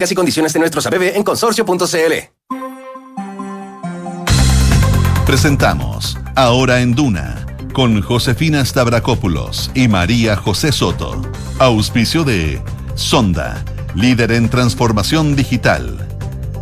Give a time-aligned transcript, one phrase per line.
[0.00, 2.56] Casi condiciones de nuestros ABB en consorcio.cl.
[5.26, 11.20] Presentamos Ahora en Duna con Josefina Stavrakopoulos y María José Soto.
[11.58, 12.62] Auspicio de
[12.94, 13.62] Sonda,
[13.94, 16.08] líder en transformación digital.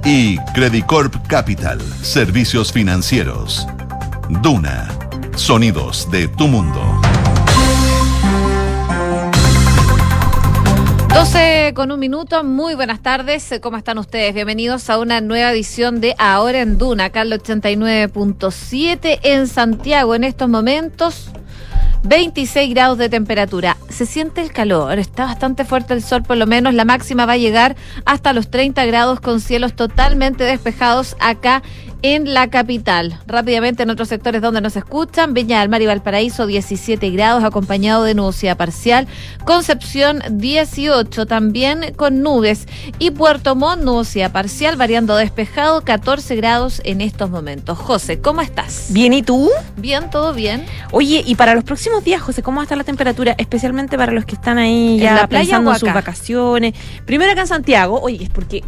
[0.05, 3.69] Y Credicorp Capital, servicios financieros.
[4.43, 4.89] Duna,
[5.37, 7.08] sonidos de tu mundo.
[11.09, 14.35] 12 con un minuto, muy buenas tardes, ¿cómo están ustedes?
[14.35, 20.25] Bienvenidos a una nueva edición de Ahora en Duna, acá al 89.7 en Santiago en
[20.25, 21.31] estos momentos.
[22.05, 23.77] 26 grados de temperatura.
[23.89, 27.33] Se siente el calor, está bastante fuerte el sol, por lo menos la máxima va
[27.33, 31.63] a llegar hasta los 30 grados con cielos totalmente despejados acá
[32.03, 33.19] en la capital.
[33.27, 38.05] Rápidamente en otros sectores donde nos escuchan, Viña del Mar y Valparaíso 17 grados acompañado
[38.05, 39.07] de nubosidad parcial,
[39.45, 42.67] Concepción 18 también con nubes
[42.99, 47.79] y Puerto Montt nubosidad parcial variando despejado 14 grados en estos momentos.
[47.79, 48.89] José, ¿cómo estás?
[48.91, 49.51] Bien, ¿y tú?
[49.77, 50.65] Bien, todo bien.
[50.93, 53.35] Oye, y para los próximos días, José, ¿cómo va a estar la temperatura?
[53.39, 56.75] Especialmente para los que están ahí ya ¿En la playa pensando en sus vacaciones.
[57.05, 58.63] Primero acá en Santiago, oye, es porque,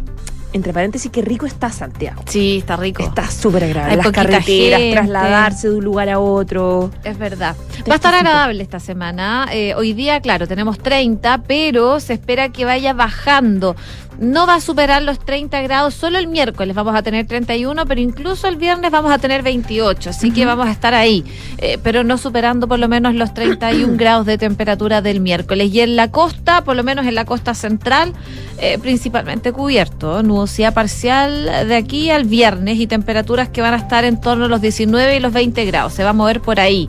[0.53, 2.23] entre paréntesis, qué rico está Santiago.
[2.27, 3.03] Sí, está rico.
[3.03, 3.91] Está súper agradable.
[3.91, 4.91] Hay Las carreteras, gente.
[4.93, 6.91] trasladarse de un lugar a otro.
[7.03, 7.55] Es verdad.
[7.89, 9.47] Va a estar agradable esta semana.
[9.51, 13.75] Eh, hoy día, claro, tenemos 30, pero se espera que vaya bajando.
[14.19, 18.01] No va a superar los 30 grados, solo el miércoles vamos a tener 31, pero
[18.01, 21.25] incluso el viernes vamos a tener 28, así que vamos a estar ahí,
[21.57, 25.73] eh, pero no superando por lo menos los 31 grados de temperatura del miércoles.
[25.73, 28.13] Y en la costa, por lo menos en la costa central,
[28.59, 34.03] eh, principalmente cubierto, nubosidad parcial de aquí al viernes y temperaturas que van a estar
[34.03, 36.87] en torno a los 19 y los 20 grados, se va a mover por ahí,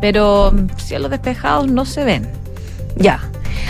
[0.00, 2.40] pero mm, cielos despejados no se ven.
[3.00, 3.20] Ya.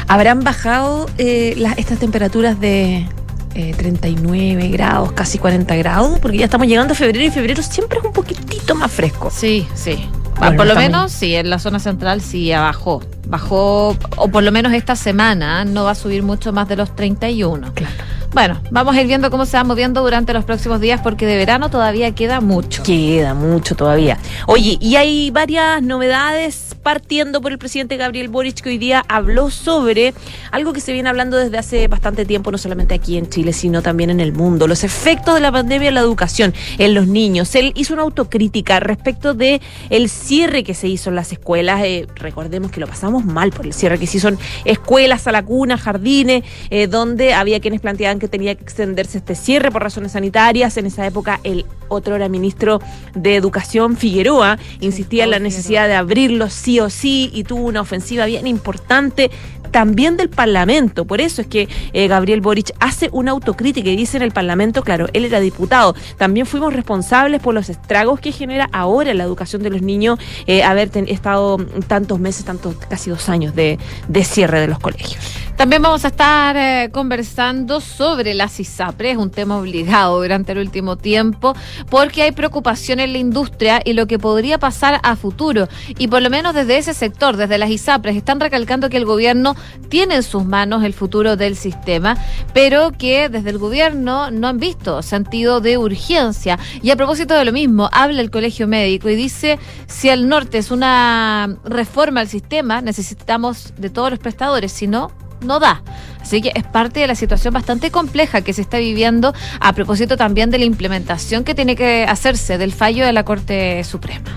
[0.08, 3.06] ¿Habrán bajado eh, las- estas temperaturas de
[3.54, 6.18] eh, 39 grados, casi 40 grados?
[6.20, 9.30] Porque ya estamos llegando a febrero y febrero siempre es un poquitito más fresco.
[9.30, 10.08] Sí, sí.
[10.42, 13.02] Ah, por lo menos, sí, en la zona central sí bajó.
[13.26, 16.96] Bajó, o por lo menos esta semana, no va a subir mucho más de los
[16.96, 17.72] 31.
[17.74, 17.92] Claro.
[18.32, 21.36] Bueno, vamos a ir viendo cómo se va moviendo durante los próximos días porque de
[21.36, 22.84] verano todavía queda mucho.
[22.84, 24.18] Queda mucho todavía.
[24.46, 29.50] Oye, y hay varias novedades partiendo por el presidente Gabriel Boric que hoy día habló
[29.50, 30.14] sobre
[30.52, 33.82] algo que se viene hablando desde hace bastante tiempo, no solamente aquí en Chile, sino
[33.82, 37.52] también en el mundo, los efectos de la pandemia en la educación, en los niños.
[37.56, 39.60] Él hizo una autocrítica respecto de
[39.90, 41.82] el cierre que se hizo en las escuelas.
[41.82, 45.32] Eh, recordemos que lo pasamos mal por el cierre que se hizo en escuelas, a
[45.32, 49.82] la cuna, jardines, eh, donde había quienes planteaban que tenía que extenderse este cierre por
[49.82, 50.76] razones sanitarias.
[50.76, 52.78] En esa época, el otro era ministro
[53.14, 57.80] de Educación, Figueroa, insistía en la necesidad de abrirlo sí o sí y tuvo una
[57.80, 59.30] ofensiva bien importante
[59.72, 61.04] también del Parlamento.
[61.04, 64.82] Por eso es que eh, Gabriel Boric hace una autocrítica y dice en el Parlamento,
[64.82, 65.94] claro, él era diputado.
[66.18, 70.64] También fuimos responsables por los estragos que genera ahora la educación de los niños eh,
[70.64, 73.78] haber ten- estado tantos meses, tantos, casi dos años de,
[74.08, 75.22] de cierre de los colegios.
[75.60, 80.96] También vamos a estar eh, conversando sobre las ISAPRES, un tema obligado durante el último
[80.96, 81.54] tiempo,
[81.90, 85.68] porque hay preocupación en la industria y lo que podría pasar a futuro.
[85.98, 89.54] Y por lo menos desde ese sector, desde las ISAPRES, están recalcando que el gobierno
[89.90, 92.16] tiene en sus manos el futuro del sistema,
[92.54, 96.58] pero que desde el gobierno no han visto sentido de urgencia.
[96.80, 100.56] Y a propósito de lo mismo, habla el Colegio Médico y dice, si el norte
[100.56, 105.10] es una reforma al sistema, necesitamos de todos los prestadores, si no,
[105.40, 105.82] no da.
[106.20, 110.16] Así que es parte de la situación bastante compleja que se está viviendo a propósito
[110.16, 114.30] también de la implementación que tiene que hacerse del fallo de la Corte Suprema.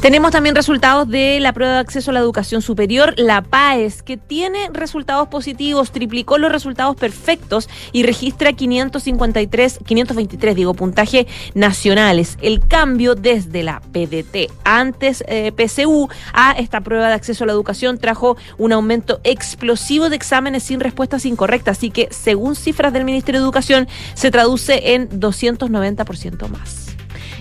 [0.00, 4.16] Tenemos también resultados de la prueba de acceso a la educación superior, la PAES, que
[4.16, 12.38] tiene resultados positivos, triplicó los resultados perfectos y registra 553, 523, digo, puntaje nacionales.
[12.40, 17.52] El cambio desde la PDT, antes eh, PCU, a esta prueba de acceso a la
[17.52, 23.04] educación trajo un aumento explosivo de exámenes sin respuestas incorrectas, así que según cifras del
[23.04, 26.96] Ministerio de Educación se traduce en 290% más.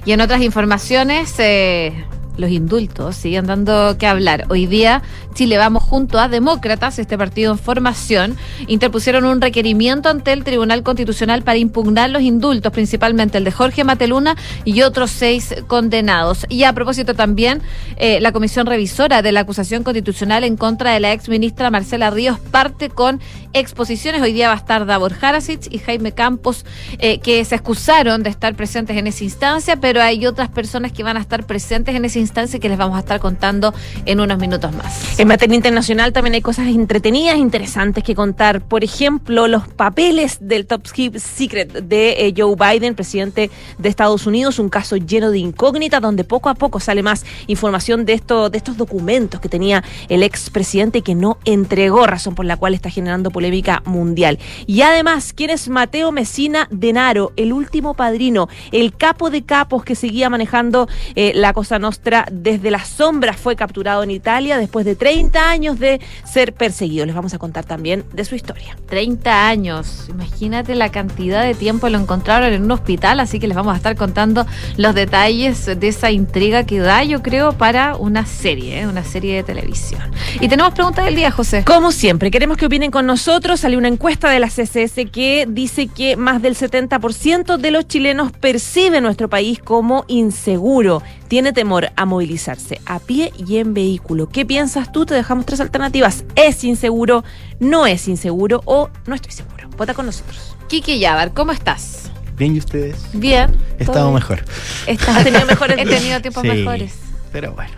[0.06, 2.06] Y en otras informaciones, eh,
[2.40, 4.46] los indultos siguen dando que hablar.
[4.50, 5.04] Hoy día,
[5.34, 8.38] Chile Vamos junto a Demócratas, este partido en formación,
[8.68, 13.84] interpusieron un requerimiento ante el Tribunal Constitucional para impugnar los indultos, principalmente el de Jorge
[13.84, 16.46] Mateluna y otros seis condenados.
[16.50, 17.62] Y a propósito también,
[17.98, 22.10] eh, la Comisión Revisora de la Acusación Constitucional en contra de la ex ministra Marcela
[22.10, 23.20] Ríos parte con
[23.52, 24.22] exposiciones.
[24.22, 26.66] Hoy día va a estar Davor Harasic y Jaime Campos,
[27.00, 31.04] eh, que se excusaron de estar presentes en esa instancia, pero hay otras personas que
[31.04, 33.74] van a estar presentes en esa instancia instancia que les vamos a estar contando
[34.06, 35.20] en unos minutos más.
[35.20, 38.62] En materia internacional también hay cosas entretenidas, interesantes que contar.
[38.62, 44.60] Por ejemplo, los papeles del Top Secret de eh, Joe Biden, presidente de Estados Unidos,
[44.60, 48.58] un caso lleno de incógnitas donde poco a poco sale más información de, esto, de
[48.58, 53.32] estos documentos que tenía el expresidente que no entregó, razón por la cual está generando
[53.32, 54.38] polémica mundial.
[54.68, 59.96] Y además, ¿quién es Mateo Messina Denaro, el último padrino, el capo de capos que
[59.96, 63.38] seguía manejando eh, la Cosa Nostra desde las sombras?
[63.38, 67.06] Fue capturado en Italia después de 30 años de ser perseguido.
[67.06, 68.78] Les vamos a contar también de su historia.
[68.88, 73.56] 30 años, imagínate la cantidad de tiempo lo encontraron en un hospital, así que les
[73.56, 74.46] vamos a estar contando
[74.78, 78.88] los detalles de esa intriga que da, yo creo, para una serie, ¿eh?
[78.88, 80.02] una serie de televisión.
[80.40, 81.64] Y tenemos preguntas del día, José.
[81.66, 83.60] Como siempre, queremos que opinen con nosotros.
[83.60, 88.32] Salió una encuesta de la CSS que dice que más del 70% de los chilenos
[88.32, 91.02] percibe nuestro país como inseguro.
[91.30, 94.30] Tiene temor a movilizarse a pie y en vehículo.
[94.30, 95.06] ¿Qué piensas tú?
[95.06, 96.24] Te dejamos tres alternativas.
[96.36, 97.24] ¿Es inseguro?
[97.60, 98.64] ¿No es inseguro?
[98.66, 99.70] ¿O no estoy seguro?
[99.78, 100.56] Vota con nosotros.
[100.68, 102.10] Kiki Yabar, ¿cómo estás?
[102.36, 102.98] Bien, ¿y ustedes?
[103.14, 103.56] Bien.
[103.78, 104.44] He estado mejor.
[104.88, 106.96] Has tenido mejores He tenido tiempos mejores.
[107.32, 107.74] Pero bueno.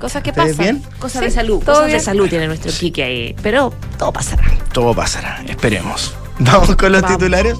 [0.00, 0.56] Cosas que pasan.
[0.58, 0.82] bien?
[0.98, 1.62] Cosas de salud.
[1.62, 3.36] Cosas de salud tiene nuestro Kiki ahí.
[3.40, 4.42] Pero todo pasará.
[4.72, 5.44] Todo pasará.
[5.46, 6.12] Esperemos.
[6.40, 7.54] Vamos con los titulares.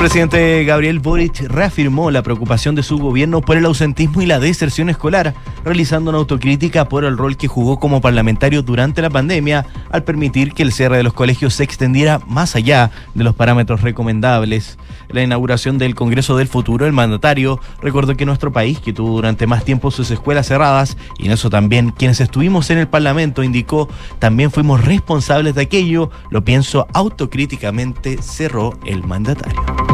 [0.00, 4.88] Presidente Gabriel Boric reafirmó la preocupación de su gobierno por el ausentismo y la deserción
[4.88, 10.02] escolar, realizando una autocrítica por el rol que jugó como parlamentario durante la pandemia al
[10.02, 14.78] permitir que el cierre de los colegios se extendiera más allá de los parámetros recomendables.
[15.10, 19.10] En la inauguración del Congreso del Futuro, el mandatario recordó que nuestro país, que tuvo
[19.10, 23.42] durante más tiempo sus escuelas cerradas, y en eso también quienes estuvimos en el Parlamento,
[23.42, 23.86] indicó,
[24.18, 29.89] también fuimos responsables de aquello, lo pienso autocríticamente, cerró el mandatario.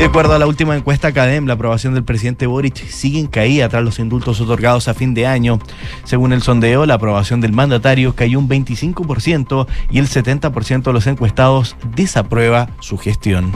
[0.00, 3.68] De acuerdo a la última encuesta CADEM, la aprobación del presidente Boric sigue en caída
[3.68, 5.58] tras los indultos otorgados a fin de año.
[6.04, 11.06] Según el sondeo, la aprobación del mandatario cayó un 25% y el 70% de los
[11.06, 13.52] encuestados desaprueba su gestión.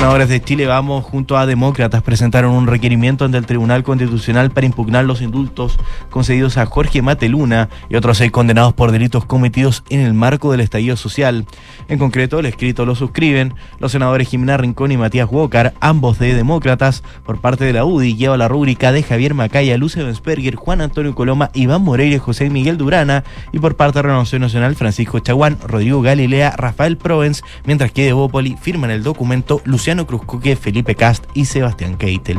[0.00, 4.64] Senadores de Chile Vamos junto a demócratas presentaron un requerimiento ante el Tribunal Constitucional para
[4.64, 10.00] impugnar los indultos concedidos a Jorge Mateluna y otros seis condenados por delitos cometidos en
[10.00, 11.44] el marco del estallido social.
[11.88, 16.34] En concreto, el escrito lo suscriben los senadores Jimena Rincón y Matías Walker, ambos de
[16.34, 20.80] demócratas, por parte de la UDI, lleva la rúbrica de Javier Macaya, Luce Bensperger, Juan
[20.80, 25.18] Antonio Coloma, Iván Moreira y José Miguel Durana, y por parte de Renovación Nacional, Francisco
[25.18, 30.94] Chaguán, Rodrigo Galilea, Rafael Provence, mientras que de Bópoli firman el documento Luciano Cruzcoque, Felipe
[30.94, 32.38] Cast y Sebastián Keitel.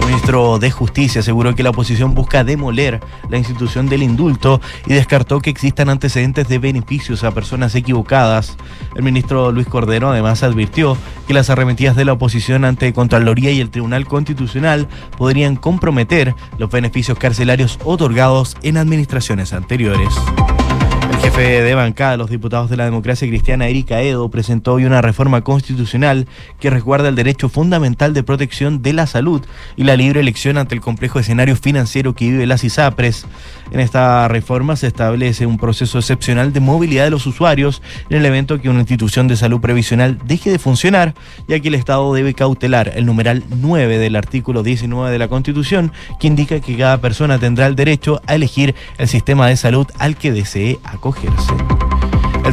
[0.00, 4.94] El ministro de Justicia aseguró que la oposición busca demoler la institución del indulto y
[4.94, 8.56] descartó que existan antecedentes de beneficios a personas equivocadas.
[8.94, 13.60] El ministro Luis Cordero además advirtió que las arremetidas de la oposición ante Contraloría y
[13.60, 14.86] el Tribunal Constitucional
[15.18, 20.14] podrían comprometer los beneficios carcelarios otorgados en administraciones anteriores.
[21.26, 25.02] Jefe de bancada de los diputados de la democracia cristiana, Erika Edo, presentó hoy una
[25.02, 26.28] reforma constitucional
[26.60, 29.42] que resguarda el derecho fundamental de protección de la salud
[29.74, 33.26] y la libre elección ante el complejo escenario financiero que vive las ISAPRES.
[33.70, 38.26] En esta reforma se establece un proceso excepcional de movilidad de los usuarios en el
[38.26, 41.14] evento que una institución de salud previsional deje de funcionar,
[41.48, 45.92] ya que el Estado debe cautelar el numeral 9 del artículo 19 de la Constitución,
[46.20, 50.16] que indica que cada persona tendrá el derecho a elegir el sistema de salud al
[50.16, 51.52] que desee acogerse.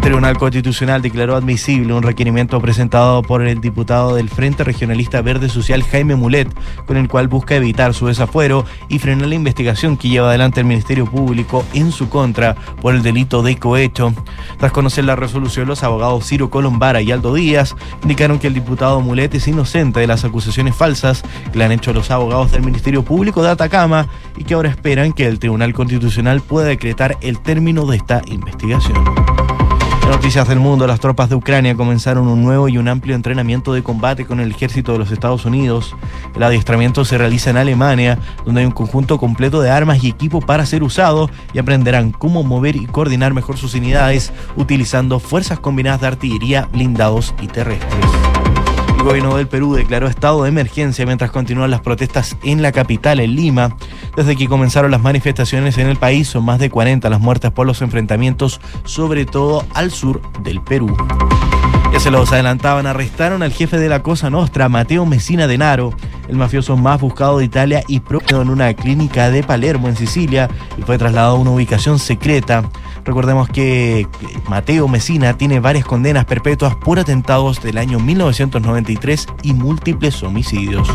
[0.03, 5.47] El Tribunal Constitucional declaró admisible un requerimiento presentado por el diputado del Frente Regionalista Verde
[5.47, 6.53] Social Jaime Mulet,
[6.85, 10.65] con el cual busca evitar su desafuero y frenar la investigación que lleva adelante el
[10.65, 14.13] Ministerio Público en su contra por el delito de cohecho.
[14.59, 18.99] Tras conocer la resolución, los abogados Ciro Colombara y Aldo Díaz indicaron que el diputado
[18.99, 23.03] Mulet es inocente de las acusaciones falsas que le han hecho los abogados del Ministerio
[23.03, 27.85] Público de Atacama y que ahora esperan que el Tribunal Constitucional pueda decretar el término
[27.85, 29.01] de esta investigación.
[30.07, 33.83] Noticias del mundo, las tropas de Ucrania comenzaron un nuevo y un amplio entrenamiento de
[33.83, 35.95] combate con el ejército de los Estados Unidos.
[36.35, 40.41] El adiestramiento se realiza en Alemania, donde hay un conjunto completo de armas y equipo
[40.41, 46.01] para ser usado y aprenderán cómo mover y coordinar mejor sus unidades utilizando fuerzas combinadas
[46.01, 48.32] de artillería, blindados y terrestres.
[49.03, 53.19] El gobierno del Perú declaró estado de emergencia mientras continúan las protestas en la capital,
[53.19, 53.75] en Lima.
[54.15, 57.67] Desde que comenzaron las manifestaciones en el país, son más de 40 las muertes por
[57.67, 60.95] los enfrentamientos, sobre todo al sur del Perú.
[61.91, 65.93] Ya se los adelantaban, arrestaron al jefe de la Cosa Nostra, Mateo Messina Denaro,
[66.29, 70.49] el mafioso más buscado de Italia y propio en una clínica de Palermo, en Sicilia,
[70.77, 72.63] y fue trasladado a una ubicación secreta.
[73.05, 74.07] Recordemos que
[74.47, 80.87] Mateo Mesina tiene varias condenas perpetuas por atentados del año 1993 y múltiples homicidios.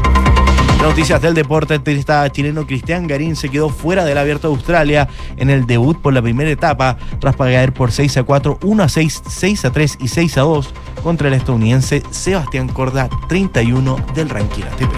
[0.80, 5.08] Noticias del deporte, el tenista chileno Cristian Garín se quedó fuera del Abierto de Australia
[5.36, 8.88] en el debut por la primera etapa, tras pagar por 6 a 4, 1 a
[8.88, 14.30] 6, 6 a 3 y 6 a 2 contra el estadounidense Sebastián Corda, 31 del
[14.30, 14.92] ranking ATP.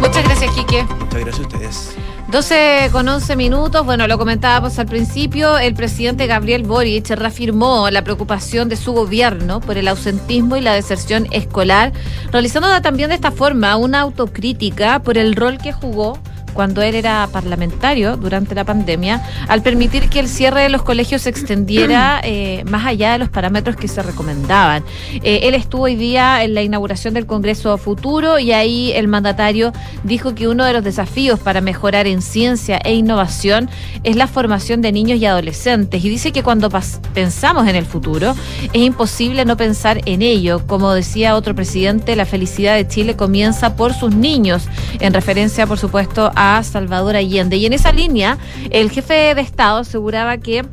[0.00, 0.84] Muchas gracias, Quique.
[0.84, 1.96] Muchas gracias a ustedes.
[2.32, 8.02] 12 con 11 minutos, bueno, lo comentábamos al principio, el presidente Gabriel Boric reafirmó la
[8.04, 11.92] preocupación de su gobierno por el ausentismo y la deserción escolar,
[12.30, 16.18] realizando también de esta forma una autocrítica por el rol que jugó
[16.52, 21.22] cuando él era parlamentario durante la pandemia, al permitir que el cierre de los colegios
[21.22, 24.84] se extendiera eh, más allá de los parámetros que se recomendaban.
[25.22, 29.72] Eh, él estuvo hoy día en la inauguración del Congreso Futuro y ahí el mandatario
[30.04, 33.68] dijo que uno de los desafíos para mejorar en ciencia e innovación
[34.04, 36.04] es la formación de niños y adolescentes.
[36.04, 36.70] Y dice que cuando
[37.14, 38.34] pensamos en el futuro
[38.72, 40.62] es imposible no pensar en ello.
[40.66, 44.68] Como decía otro presidente, la felicidad de Chile comienza por sus niños,
[45.00, 47.56] en referencia, por supuesto, a a Salvador Allende.
[47.56, 48.38] Y en esa línea,
[48.70, 50.64] el jefe de Estado aseguraba que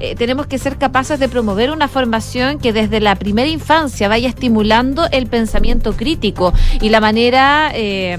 [0.00, 4.28] eh, tenemos que ser capaces de promover una formación que desde la primera infancia vaya
[4.28, 8.16] estimulando el pensamiento crítico y la manera eh,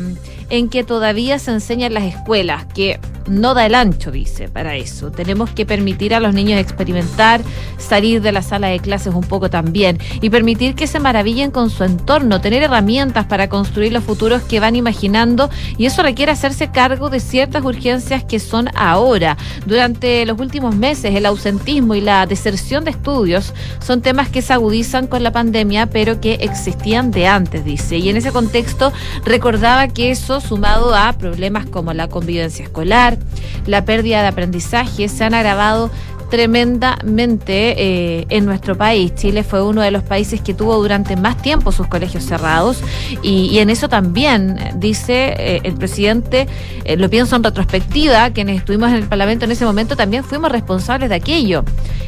[0.49, 4.75] en que todavía se enseña en las escuelas, que no da el ancho, dice, para
[4.75, 5.11] eso.
[5.11, 7.41] Tenemos que permitir a los niños experimentar,
[7.77, 11.69] salir de la sala de clases un poco también y permitir que se maravillen con
[11.69, 16.71] su entorno, tener herramientas para construir los futuros que van imaginando y eso requiere hacerse
[16.71, 19.37] cargo de ciertas urgencias que son ahora.
[19.65, 24.53] Durante los últimos meses, el ausentismo y la deserción de estudios son temas que se
[24.53, 27.97] agudizan con la pandemia, pero que existían de antes, dice.
[27.97, 28.91] Y en ese contexto
[29.25, 33.18] recordaba que eso, sumado a problemas como la convivencia escolar,
[33.65, 35.89] la pérdida de aprendizaje se han agravado
[36.29, 39.13] tremendamente eh, en nuestro país.
[39.15, 42.81] Chile fue uno de los países que tuvo durante más tiempo sus colegios cerrados
[43.21, 46.47] y, en eso también, dice eh, el presidente,
[46.85, 50.51] eh, lo pienso en retrospectiva, quienes estuvimos en el Parlamento en ese momento también fuimos
[50.51, 51.63] responsables de aquello.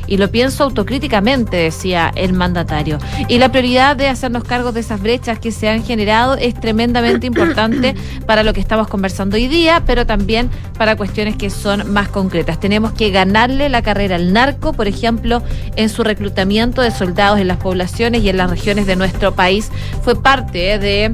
[0.07, 2.97] Y lo pienso autocríticamente, decía el mandatario.
[3.29, 7.27] Y la prioridad de hacernos cargo de esas brechas que se han generado es tremendamente
[7.27, 12.09] importante para lo que estamos conversando hoy día, pero también para cuestiones que son más
[12.09, 12.59] concretas.
[12.59, 15.41] Tenemos que ganarle la carrera al narco, por ejemplo,
[15.75, 19.70] en su reclutamiento de soldados en las poblaciones y en las regiones de nuestro país,
[20.03, 21.13] fue parte de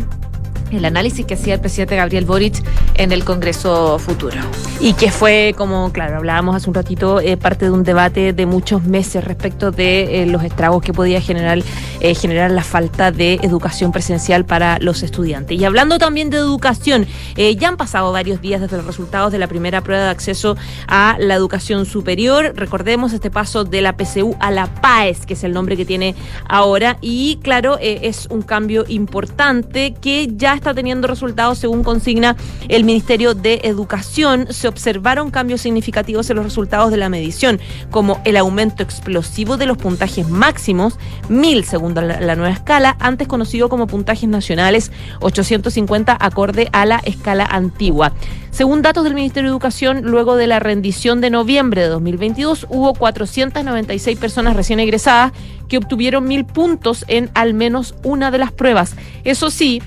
[0.72, 2.64] el análisis que hacía el presidente Gabriel Boric
[2.96, 4.38] en el Congreso Futuro.
[4.80, 8.46] Y que fue, como, claro, hablábamos hace un ratito, eh, parte de un debate de
[8.46, 11.60] muchos meses respecto de eh, los estragos que podía generar,
[12.00, 15.60] eh, generar la falta de educación presencial para los estudiantes.
[15.60, 19.48] Y hablando también de educación, ya han pasado varios días desde los resultados de la
[19.48, 20.58] primera prueba de acceso
[20.88, 22.54] a la educación superior.
[22.56, 26.16] Recordemos este paso de la PCU a la PAES, que es el nombre que tiene
[26.48, 26.98] ahora.
[27.02, 32.36] Y claro, es un cambio importante que ya está teniendo resultados según consigna
[32.68, 34.48] el Ministerio de Educación.
[34.50, 37.60] Se observaron cambios significativos en los resultados de la medición,
[37.92, 41.00] como el aumento explosivo de los puntajes máximos,
[41.30, 46.98] 1000 según la, la nueva escala, antes conocido como puntajes nacionales, 850 acorde a la
[46.98, 48.14] escala antigua.
[48.58, 52.96] Según datos del Ministerio de Educación, luego de la rendición de noviembre de 2022, hubo
[52.96, 55.32] 496 personas recién egresadas
[55.68, 58.96] que obtuvieron mil puntos en al menos una de las pruebas.
[59.24, 59.82] Eso sí,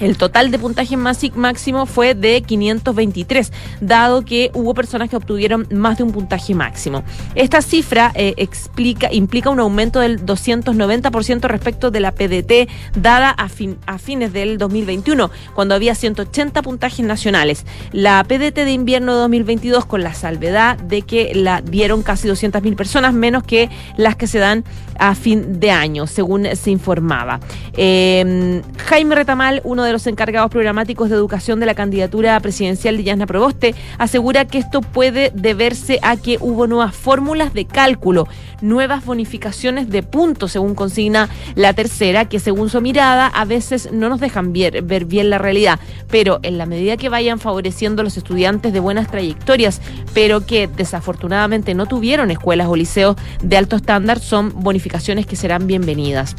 [0.00, 5.98] el total de puntaje máximo fue de 523, dado que hubo personas que obtuvieron más
[5.98, 7.04] de un puntaje máximo.
[7.34, 13.48] Esta cifra eh, explica, implica un aumento del 290% respecto de la PDT dada a,
[13.86, 17.64] a fines del 2021, cuando había 180 puntajes nacionales.
[17.92, 22.74] La PDT de invierno de 2022, con la salvedad de que la dieron casi 200.000
[22.76, 24.64] personas, menos que las que se dan
[24.98, 27.40] a fin de año, según se informaba.
[27.76, 32.96] Em, Jaime Retamal, uno de de los encargados programáticos de educación de la candidatura presidencial
[32.96, 38.28] de Yasna Proboste, asegura que esto puede deberse a que hubo nuevas fórmulas de cálculo,
[38.62, 44.08] nuevas bonificaciones de puntos, según consigna la tercera, que según su mirada a veces no
[44.08, 48.04] nos dejan ver, ver bien la realidad, pero en la medida que vayan favoreciendo a
[48.04, 49.80] los estudiantes de buenas trayectorias,
[50.14, 55.66] pero que desafortunadamente no tuvieron escuelas o liceos de alto estándar, son bonificaciones que serán
[55.66, 56.36] bienvenidas.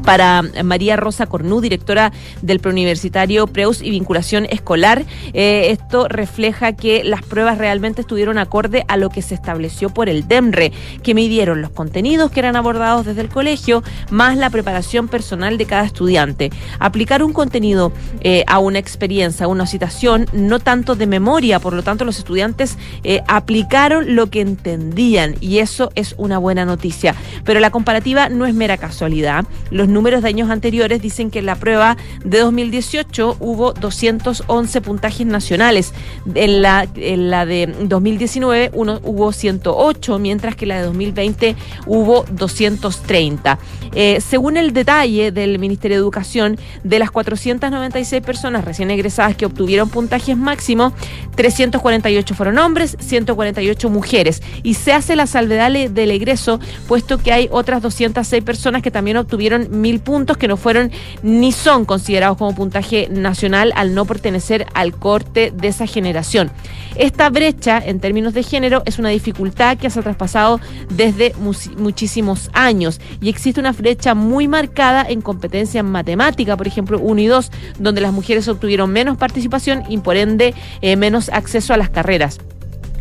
[0.00, 5.04] Para María Rosa Cornú, directora del preuniversitario Preus y Vinculación Escolar.
[5.32, 10.08] Eh, esto refleja que las pruebas realmente estuvieron acorde a lo que se estableció por
[10.08, 15.08] el DEMRE, que midieron los contenidos que eran abordados desde el colegio, más la preparación
[15.08, 16.50] personal de cada estudiante.
[16.78, 21.72] Aplicar un contenido eh, a una experiencia, a una situación, no tanto de memoria, por
[21.72, 27.14] lo tanto los estudiantes eh, aplicaron lo que entendían y eso es una buena noticia.
[27.44, 29.44] Pero la comparativa no es mera casualidad.
[29.70, 35.26] Los números de años anteriores dicen que en la prueba de 2018 hubo 211 puntajes
[35.26, 35.92] nacionales.
[36.34, 41.56] En la, en la de 2019 uno, hubo 108, mientras que la de 2020
[41.86, 43.58] hubo 230.
[43.94, 49.46] Eh, según el detalle del Ministerio de Educación, de las 496 personas recién egresadas que
[49.46, 50.92] obtuvieron puntajes máximos,
[51.34, 54.42] 348 fueron hombres, 148 mujeres.
[54.62, 59.16] Y se hace la salvedad del egreso, puesto que hay otras 206 personas que también
[59.16, 60.90] obtuvieron mil puntos que no fueron
[61.22, 66.50] ni son considerados como puntaje nacional al no pertenecer al corte de esa generación.
[67.00, 71.34] Esta brecha en términos de género es una dificultad que se ha traspasado desde
[71.78, 73.00] muchísimos años.
[73.22, 77.50] Y existe una brecha muy marcada en competencia en matemática, por ejemplo, 1 y 2,
[77.78, 80.52] donde las mujeres obtuvieron menos participación y por ende
[80.82, 82.38] eh, menos acceso a las carreras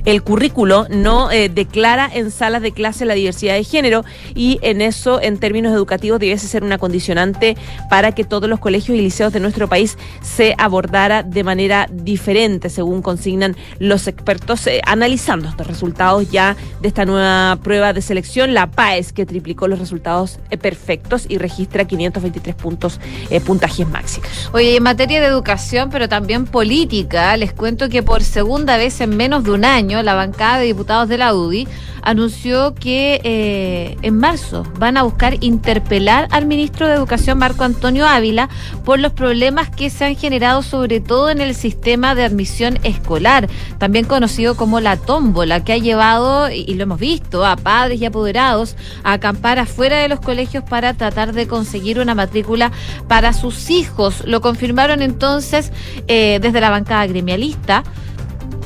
[0.05, 4.81] el currículo no eh, declara en salas de clase la diversidad de género y en
[4.81, 7.57] eso, en términos educativos, debiese ser una condicionante
[7.89, 12.69] para que todos los colegios y liceos de nuestro país se abordara de manera diferente,
[12.69, 18.53] según consignan los expertos, eh, analizando estos resultados ya de esta nueva prueba de selección,
[18.53, 22.99] la PAES, que triplicó los resultados eh, perfectos y registra 523 puntos,
[23.45, 24.49] puntajes máximos.
[24.53, 29.15] Oye, en materia de educación, pero también política, les cuento que por segunda vez en
[29.15, 31.67] menos de un año, la bancada de diputados de la UDI
[32.01, 38.07] anunció que eh, en marzo van a buscar interpelar al ministro de Educación Marco Antonio
[38.07, 38.49] Ávila
[38.85, 43.49] por los problemas que se han generado sobre todo en el sistema de admisión escolar,
[43.77, 48.05] también conocido como la tómbola, que ha llevado, y lo hemos visto, a padres y
[48.05, 52.71] apoderados a acampar afuera de los colegios para tratar de conseguir una matrícula
[53.07, 54.23] para sus hijos.
[54.25, 55.71] Lo confirmaron entonces
[56.07, 57.83] eh, desde la bancada gremialista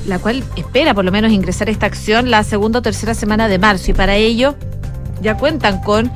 [0.07, 3.59] la cual espera por lo menos ingresar esta acción la segunda o tercera semana de
[3.59, 3.91] marzo.
[3.91, 4.55] Y para ello
[5.21, 6.11] ya cuentan con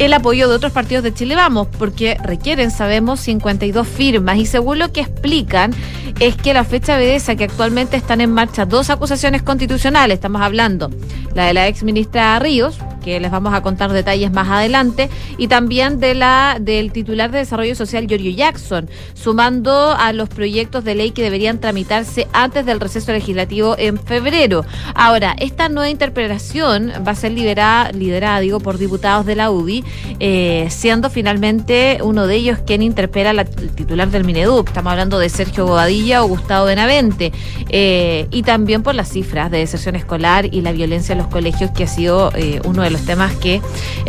[0.00, 4.38] el apoyo de otros partidos de Chile Vamos, porque requieren, sabemos, 52 firmas.
[4.38, 5.74] Y según lo que explican,
[6.20, 10.14] es que la fecha obedece que actualmente están en marcha dos acusaciones constitucionales.
[10.14, 10.90] Estamos hablando
[11.34, 15.48] la de la ex ministra Ríos, que les vamos a contar detalles más adelante, y
[15.48, 20.94] también de la del titular de Desarrollo Social, Giorgio Jackson, sumando a los proyectos de
[20.94, 24.64] ley que deberían tramitarse antes del receso legislativo en febrero.
[24.94, 29.84] Ahora, esta nueva interpretación va a ser liderada, liderada digo, por diputados de la UDI,
[30.18, 34.68] eh, siendo finalmente uno de ellos quien interpela al titular del Mineduc.
[34.68, 37.32] Estamos hablando de Sergio Bobadilla o Gustavo Benavente,
[37.68, 41.70] eh, y también por las cifras de deserción escolar y la violencia en los colegios,
[41.70, 43.60] que ha sido eh, uno de los temas que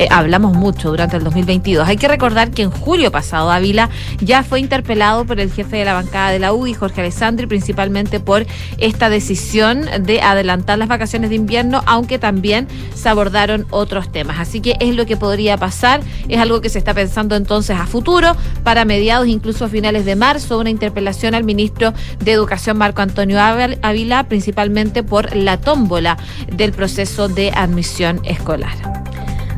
[0.10, 1.88] hablamos mucho durante el 2022.
[1.88, 3.89] Hay que recordar que en julio pasado Ávila
[4.20, 8.20] ya fue interpelado por el jefe de la bancada de la UDI, Jorge Alessandri, principalmente
[8.20, 8.46] por
[8.78, 14.39] esta decisión de adelantar las vacaciones de invierno, aunque también se abordaron otros temas.
[14.39, 15.71] Así que es lo que podría pasar,
[16.30, 20.16] es algo que se está pensando entonces a futuro, para mediados, incluso a finales de
[20.16, 26.18] marzo, una interpelación al ministro de Educación, Marco Antonio Ávila, principalmente por la tómbola
[26.56, 29.11] del proceso de admisión escolar.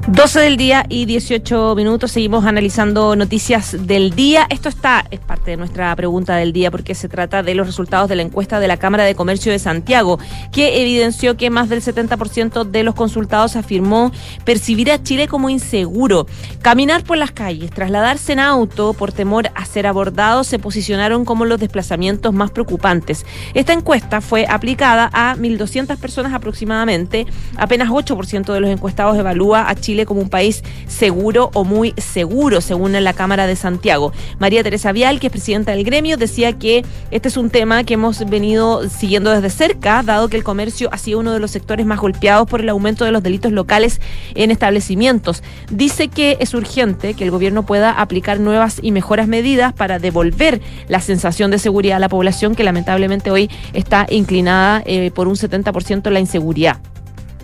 [0.07, 2.11] 12 del día y 18 minutos.
[2.11, 4.45] Seguimos analizando noticias del día.
[4.49, 8.09] Esto está, es parte de nuestra pregunta del día porque se trata de los resultados
[8.09, 10.19] de la encuesta de la Cámara de Comercio de Santiago,
[10.51, 14.11] que evidenció que más del 70% de los consultados afirmó
[14.43, 16.27] percibir a Chile como inseguro.
[16.61, 21.45] Caminar por las calles, trasladarse en auto por temor a ser abordado se posicionaron como
[21.45, 23.25] los desplazamientos más preocupantes.
[23.53, 27.25] Esta encuesta fue aplicada a 1.200 personas aproximadamente.
[27.55, 32.61] Apenas 8% de los encuestados evalúa a Chile como un país seguro o muy seguro,
[32.61, 34.11] según la Cámara de Santiago.
[34.39, 37.95] María Teresa Vial, que es presidenta del gremio, decía que este es un tema que
[37.95, 41.85] hemos venido siguiendo desde cerca, dado que el comercio ha sido uno de los sectores
[41.85, 44.01] más golpeados por el aumento de los delitos locales
[44.35, 45.43] en establecimientos.
[45.71, 50.61] Dice que es urgente que el gobierno pueda aplicar nuevas y mejoras medidas para devolver
[50.87, 55.35] la sensación de seguridad a la población que lamentablemente hoy está inclinada eh, por un
[55.35, 56.92] 70% en la inseguridad.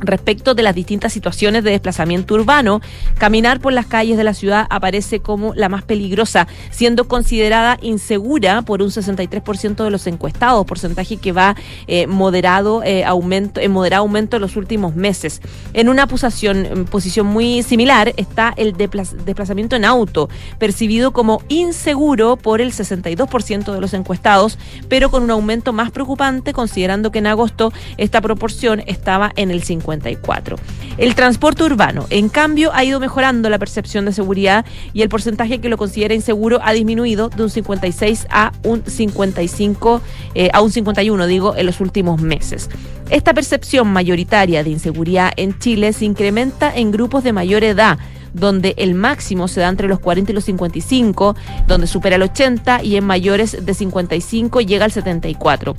[0.02, 2.82] Respecto de las distintas situaciones de desplazamiento urbano,
[3.18, 8.62] caminar por las calles de la ciudad aparece como la más peligrosa, siendo considerada insegura
[8.62, 11.56] por un 63% de los encuestados, porcentaje que va
[11.88, 15.42] eh, moderado eh, aumento, en moderado aumento en los últimos meses.
[15.74, 22.62] En una posición, posición muy similar está el desplazamiento en auto, percibido como inseguro por
[22.62, 24.58] el 62% de los encuestados,
[24.88, 29.64] pero con un aumento más preocupante considerando que en agosto esta proporción estaba en el
[29.64, 29.89] 50%.
[30.98, 35.60] El transporte urbano, en cambio, ha ido mejorando la percepción de seguridad y el porcentaje
[35.60, 40.02] que lo considera inseguro ha disminuido de un 56 a un 55,
[40.36, 42.70] eh, a un 51, digo, en los últimos meses.
[43.10, 47.98] Esta percepción mayoritaria de inseguridad en Chile se incrementa en grupos de mayor edad
[48.34, 51.36] donde el máximo se da entre los 40 y los 55,
[51.68, 55.76] donde supera el 80 y en mayores de 55 llega al 74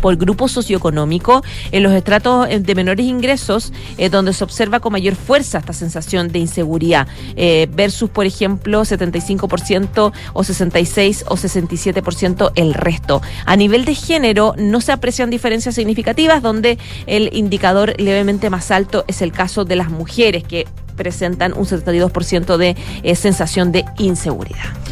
[0.00, 1.42] por grupo socioeconómico
[1.72, 5.72] en los estratos eh, de menores ingresos, eh, donde se observa con mayor fuerza esta
[5.72, 13.22] sensación de inseguridad, eh, versus, por ejemplo, 75% o 66 o 67% el resto.
[13.46, 19.04] A nivel de género, no se aprecian diferencias significativas, donde el indicador levemente más alto
[19.08, 20.66] es el caso de las mujeres, que
[20.96, 22.76] presentan un 72% de
[23.16, 24.83] sensación de inseguridad.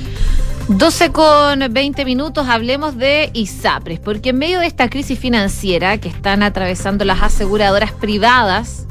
[0.68, 6.08] 12 con 20 minutos, hablemos de ISAPRES, porque en medio de esta crisis financiera que
[6.08, 8.86] están atravesando las aseguradoras privadas,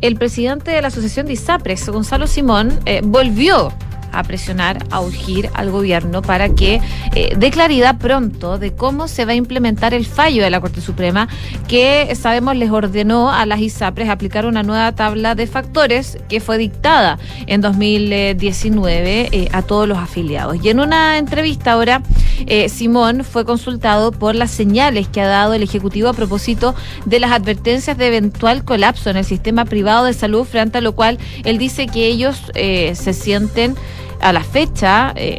[0.00, 3.72] el presidente de la Asociación de ISAPRES, Gonzalo Simón, eh, volvió
[4.12, 6.80] a presionar, a urgir al gobierno para que
[7.14, 10.80] eh, dé claridad pronto de cómo se va a implementar el fallo de la Corte
[10.80, 11.28] Suprema
[11.68, 16.58] que sabemos les ordenó a las ISAPRES aplicar una nueva tabla de factores que fue
[16.58, 20.56] dictada en 2019 eh, a todos los afiliados.
[20.62, 22.02] Y en una entrevista ahora,
[22.46, 26.74] eh, Simón fue consultado por las señales que ha dado el Ejecutivo a propósito
[27.06, 30.92] de las advertencias de eventual colapso en el sistema privado de salud, frente a lo
[30.94, 33.76] cual él dice que ellos se sienten
[34.22, 35.38] a la fecha eh,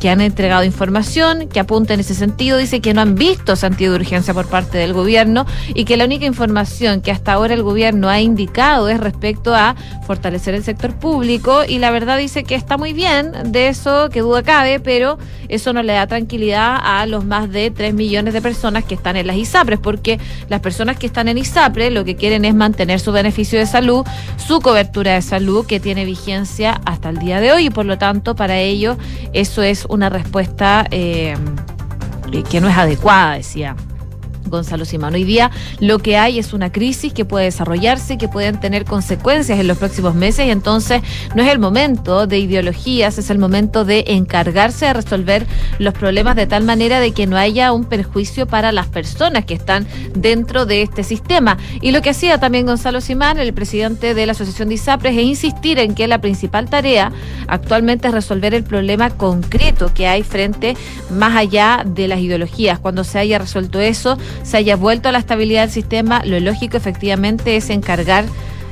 [0.00, 2.56] que han entregado información que apunta en ese sentido.
[2.56, 6.06] Dice que no han visto sentido de urgencia por parte del gobierno y que la
[6.06, 10.94] única información que hasta ahora el gobierno ha indicado es respecto a fortalecer el sector
[10.94, 15.18] público y la verdad dice que está muy bien, de eso que duda cabe, pero
[15.48, 19.16] eso no le da tranquilidad a los más de 3 millones de personas que están
[19.16, 23.00] en las ISAPRES, porque las personas que están en ISAPRE lo que quieren es mantener
[23.00, 24.04] su beneficio de salud,
[24.36, 27.98] su cobertura de salud que tiene vigencia hasta el día de hoy y por lo
[27.98, 28.96] tanto para ello
[29.32, 31.36] eso es una respuesta eh,
[32.48, 33.76] que no es adecuada, decía.
[34.50, 35.14] Gonzalo Simón.
[35.14, 39.58] Hoy día lo que hay es una crisis que puede desarrollarse, que pueden tener consecuencias
[39.58, 41.02] en los próximos meses y entonces
[41.34, 45.46] no es el momento de ideologías, es el momento de encargarse de resolver
[45.78, 49.54] los problemas de tal manera de que no haya un perjuicio para las personas que
[49.54, 51.56] están dentro de este sistema.
[51.80, 55.24] Y lo que hacía también Gonzalo Simán, el presidente de la Asociación de ISAPRES, es
[55.24, 57.12] insistir en que la principal tarea
[57.46, 60.76] actualmente es resolver el problema concreto que hay frente
[61.10, 62.78] más allá de las ideologías.
[62.78, 66.76] Cuando se haya resuelto eso, se haya vuelto a la estabilidad del sistema, lo lógico
[66.76, 68.24] efectivamente es encargar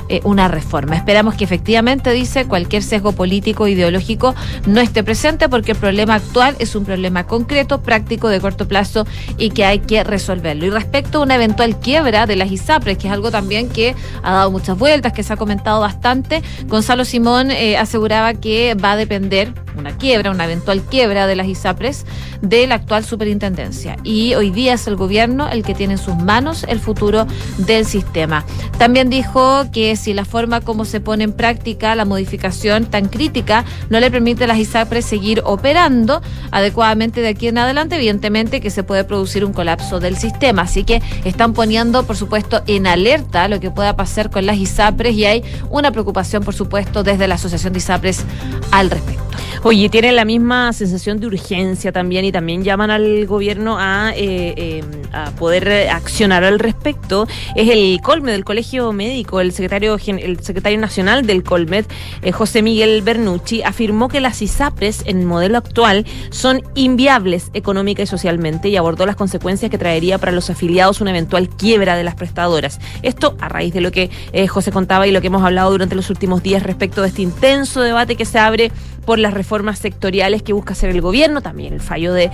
[0.08, 0.96] eh, una reforma.
[0.96, 4.34] Esperamos que efectivamente, dice, cualquier sesgo político ideológico
[4.66, 9.06] no esté presente porque el problema actual es un problema concreto, práctico, de corto plazo
[9.36, 10.66] y que hay que resolverlo.
[10.66, 14.32] Y respecto a una eventual quiebra de las ISAPRES, que es algo también que ha
[14.32, 18.96] dado muchas vueltas, que se ha comentado bastante, Gonzalo Simón eh, aseguraba que va a
[18.96, 22.04] depender una quiebra, una eventual quiebra de las ISAPRES
[22.42, 23.96] de la actual superintendencia.
[24.02, 27.26] Y hoy día es el gobierno el que tiene en sus manos el futuro
[27.58, 28.44] del sistema.
[28.78, 33.64] También dijo que si la forma como se pone en práctica la modificación tan crítica
[33.90, 38.70] no le permite a las ISAPRES seguir operando adecuadamente de aquí en adelante, evidentemente que
[38.70, 40.62] se puede producir un colapso del sistema.
[40.62, 45.14] Así que están poniendo, por supuesto, en alerta lo que pueda pasar con las ISAPRES
[45.16, 48.24] y hay una preocupación, por supuesto, desde la Asociación de ISAPRES
[48.70, 49.24] al respecto.
[49.64, 54.54] Oye, tienen la misma sensación de urgencia también y también llaman al gobierno a, eh,
[54.56, 57.26] eh, a poder accionar al respecto.
[57.56, 61.86] Es el Colmed del Colegio Médico, el secretario, el secretario nacional del Colmed,
[62.22, 68.02] eh, José Miguel Bernucci, afirmó que las ISAPRES en el modelo actual son inviables económica
[68.02, 72.04] y socialmente y abordó las consecuencias que traería para los afiliados una eventual quiebra de
[72.04, 72.80] las prestadoras.
[73.02, 74.10] Esto a raíz de lo que
[74.48, 77.80] José contaba y lo que hemos hablado durante los últimos días respecto de este intenso
[77.80, 78.70] debate que se abre
[79.08, 82.30] por las reformas sectoriales que busca hacer el gobierno, también el fallo de,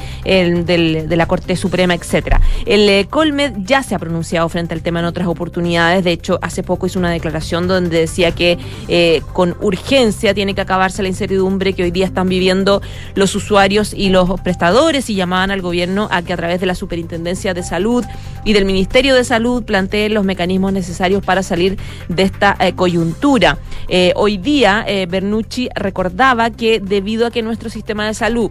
[1.08, 2.40] la Corte Suprema, etcétera.
[2.66, 6.02] El eh, Colmed ya se ha pronunciado frente al tema en otras oportunidades.
[6.02, 8.58] De hecho, hace poco hizo una declaración donde decía que
[8.88, 12.82] eh, con urgencia tiene que acabarse la incertidumbre que hoy día están viviendo
[13.14, 16.74] los usuarios y los prestadores y llamaban al gobierno a que a través de la
[16.74, 18.04] Superintendencia de Salud
[18.44, 23.58] y del Ministerio de Salud planteen los mecanismos necesarios para salir de esta eh, coyuntura.
[23.86, 28.50] Eh, hoy día, Bernucci recordaba que debido a que nuestro sistema de salud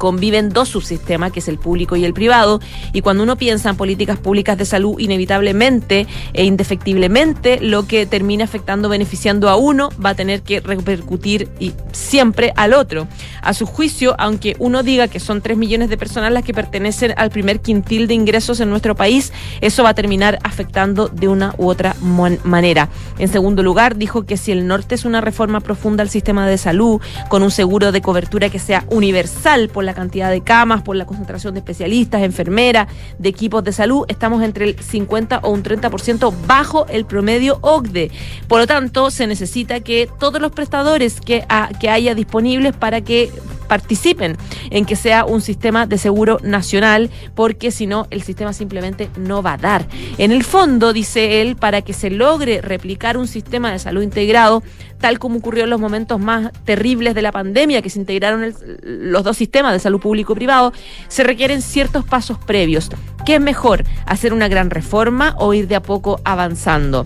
[0.00, 2.58] conviven dos subsistemas, que es el público y el privado,
[2.94, 8.44] y cuando uno piensa en políticas públicas de salud, inevitablemente e indefectiblemente, lo que termina
[8.44, 13.08] afectando, beneficiando a uno, va a tener que repercutir y siempre al otro.
[13.42, 17.12] A su juicio, aunque uno diga que son tres millones de personas las que pertenecen
[17.18, 21.54] al primer quintil de ingresos en nuestro país, eso va a terminar afectando de una
[21.58, 22.88] u otra manera.
[23.18, 26.56] En segundo lugar, dijo que si el norte es una reforma profunda al sistema de
[26.56, 30.96] salud, con un seguro de cobertura que sea universal por la cantidad de camas, por
[30.96, 35.62] la concentración de especialistas, enfermeras, de equipos de salud, estamos entre el 50 o un
[35.62, 38.10] 30% bajo el promedio OCDE.
[38.48, 41.46] Por lo tanto, se necesita que todos los prestadores que,
[41.80, 43.30] que haya disponibles para que
[43.70, 44.36] participen
[44.70, 49.44] en que sea un sistema de seguro nacional, porque si no, el sistema simplemente no
[49.44, 49.86] va a dar.
[50.18, 54.64] En el fondo, dice él, para que se logre replicar un sistema de salud integrado,
[54.98, 58.52] tal como ocurrió en los momentos más terribles de la pandemia, que se integraron
[58.82, 60.72] los dos sistemas de salud público y privado,
[61.06, 62.90] se requieren ciertos pasos previos.
[63.24, 63.84] ¿Qué es mejor?
[64.04, 67.04] ¿Hacer una gran reforma o ir de a poco avanzando?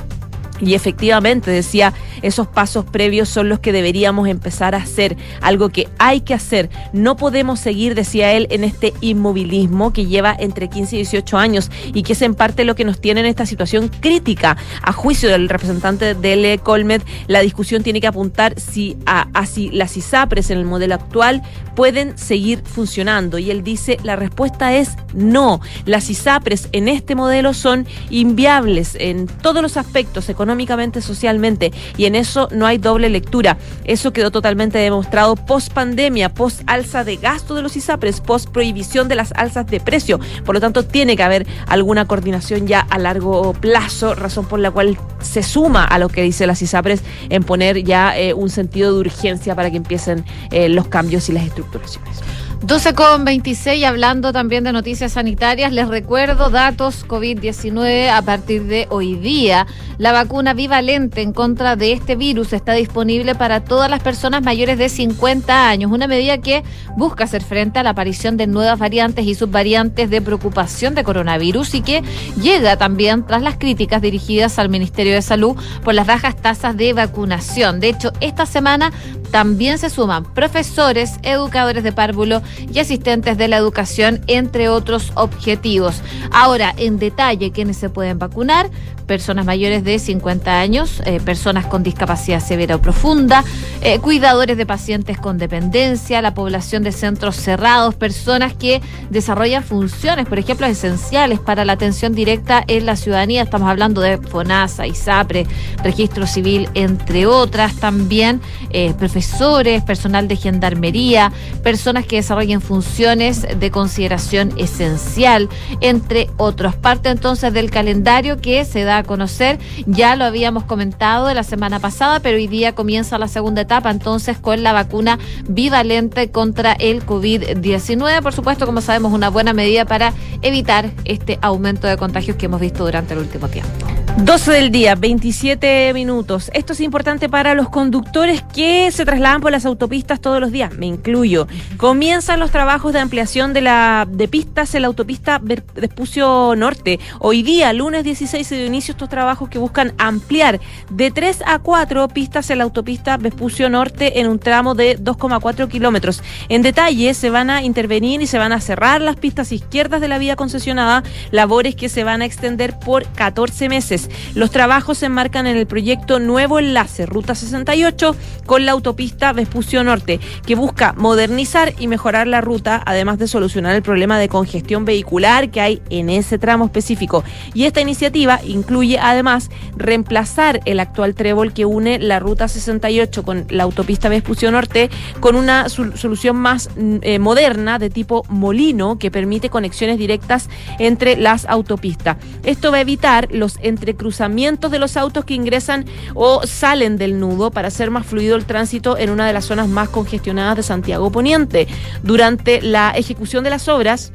[0.64, 5.88] Y efectivamente, decía, esos pasos previos son los que deberíamos empezar a hacer, algo que
[5.98, 6.70] hay que hacer.
[6.92, 11.70] No podemos seguir, decía él, en este inmovilismo que lleva entre 15 y 18 años
[11.92, 14.57] y que es en parte lo que nos tiene en esta situación crítica.
[14.83, 19.70] A juicio del representante del Colmed, la discusión tiene que apuntar si a, a si
[19.70, 21.42] las ISAPRES en el modelo actual
[21.74, 23.38] pueden seguir funcionando.
[23.38, 25.61] Y él dice, la respuesta es no.
[25.85, 32.14] Las ISAPRES en este modelo son inviables en todos los aspectos, económicamente, socialmente, y en
[32.14, 33.56] eso no hay doble lectura.
[33.84, 39.08] Eso quedó totalmente demostrado post pandemia, post alza de gasto de los ISAPRES, post prohibición
[39.08, 40.20] de las alzas de precio.
[40.44, 44.70] Por lo tanto, tiene que haber alguna coordinación ya a largo plazo, razón por la
[44.70, 48.92] cual se suma a lo que dice las ISAPRES en poner ya eh, un sentido
[48.92, 52.22] de urgencia para que empiecen eh, los cambios y las estructuraciones.
[52.66, 58.87] 12 con 26, hablando también de noticias sanitarias, les recuerdo datos COVID-19 a partir de
[58.88, 59.66] hoy día.
[59.98, 64.79] La vacuna bivalente en contra de este virus está disponible para todas las personas mayores
[64.79, 66.64] de 50 años, una medida que
[66.96, 71.74] busca hacer frente a la aparición de nuevas variantes y subvariantes de preocupación de coronavirus
[71.74, 72.03] y que
[72.40, 76.94] llega también tras las críticas dirigidas al Ministerio de Salud por las bajas tasas de
[76.94, 77.79] vacunación.
[77.79, 78.90] De hecho, esta semana
[79.35, 82.40] también se suman profesores, educadores de párvulo
[82.73, 86.03] y asistentes de la educación, entre otros objetivos.
[86.31, 88.70] Ahora, en detalle, ¿quiénes se pueden vacunar?
[89.06, 93.44] Personas mayores de 50 años, eh, personas con discapacidad severa o profunda,
[93.80, 100.26] eh, cuidadores de pacientes con dependencia, la población de centros cerrados, personas que desarrollan funciones,
[100.26, 103.42] por ejemplo, esenciales para la atención directa en la ciudadanía.
[103.42, 105.46] Estamos hablando de FONASA, ISAPRE,
[105.82, 107.76] Registro Civil, entre otras.
[107.76, 108.40] También
[108.70, 115.48] eh, profesores, personal de gendarmería, personas que desarrollen funciones de consideración esencial,
[115.80, 116.74] entre otros.
[116.74, 119.59] Parte entonces del calendario que se da a conocer.
[119.87, 123.90] Ya lo habíamos comentado de la semana pasada, pero hoy día comienza la segunda etapa,
[123.90, 128.22] entonces con la vacuna bivalente contra el COVID-19.
[128.22, 132.61] Por supuesto, como sabemos, una buena medida para evitar este aumento de contagios que hemos
[132.61, 133.70] visto durante el último tiempo.
[134.16, 136.48] 12 del día, 27 minutos.
[136.54, 140.72] Esto es importante para los conductores que se trasladan por las autopistas todos los días,
[140.74, 141.48] me incluyo.
[141.78, 147.00] Comienzan los trabajos de ampliación de la de pistas en la autopista Vespucio Norte.
[147.18, 152.09] Hoy día, lunes 16, se dio estos trabajos que buscan ampliar de 3 a 4
[152.09, 156.23] pistas en la autopista Vespucio Norte en un tramo de 2,4 kilómetros.
[156.49, 160.09] En detalle, se van a intervenir y se van a cerrar las pistas izquierdas de
[160.09, 164.11] la vía concesionada, labores que se van a extender por 14 meses.
[164.35, 168.14] Los trabajos se enmarcan en el proyecto Nuevo Enlace, Ruta 68,
[168.47, 173.75] con la autopista Vespucio Norte, que busca modernizar y mejorar la ruta, además de solucionar
[173.75, 177.25] el problema de congestión vehicular que hay en ese tramo específico.
[177.55, 183.46] Y esta iniciativa incluye además reemplazar el actual trébol que une la Ruta 68 con
[183.50, 188.98] la autopista Vespucio Norte con una sol- solución más mm, eh, moderna de tipo molino
[188.98, 192.16] que permite conexiones directas entre las autopistas.
[192.42, 195.84] Esto va a evitar los entre de cruzamientos de los autos que ingresan
[196.14, 199.68] o salen del nudo para hacer más fluido el tránsito en una de las zonas
[199.68, 201.68] más congestionadas de Santiago Poniente.
[202.02, 204.12] Durante la ejecución de las obras,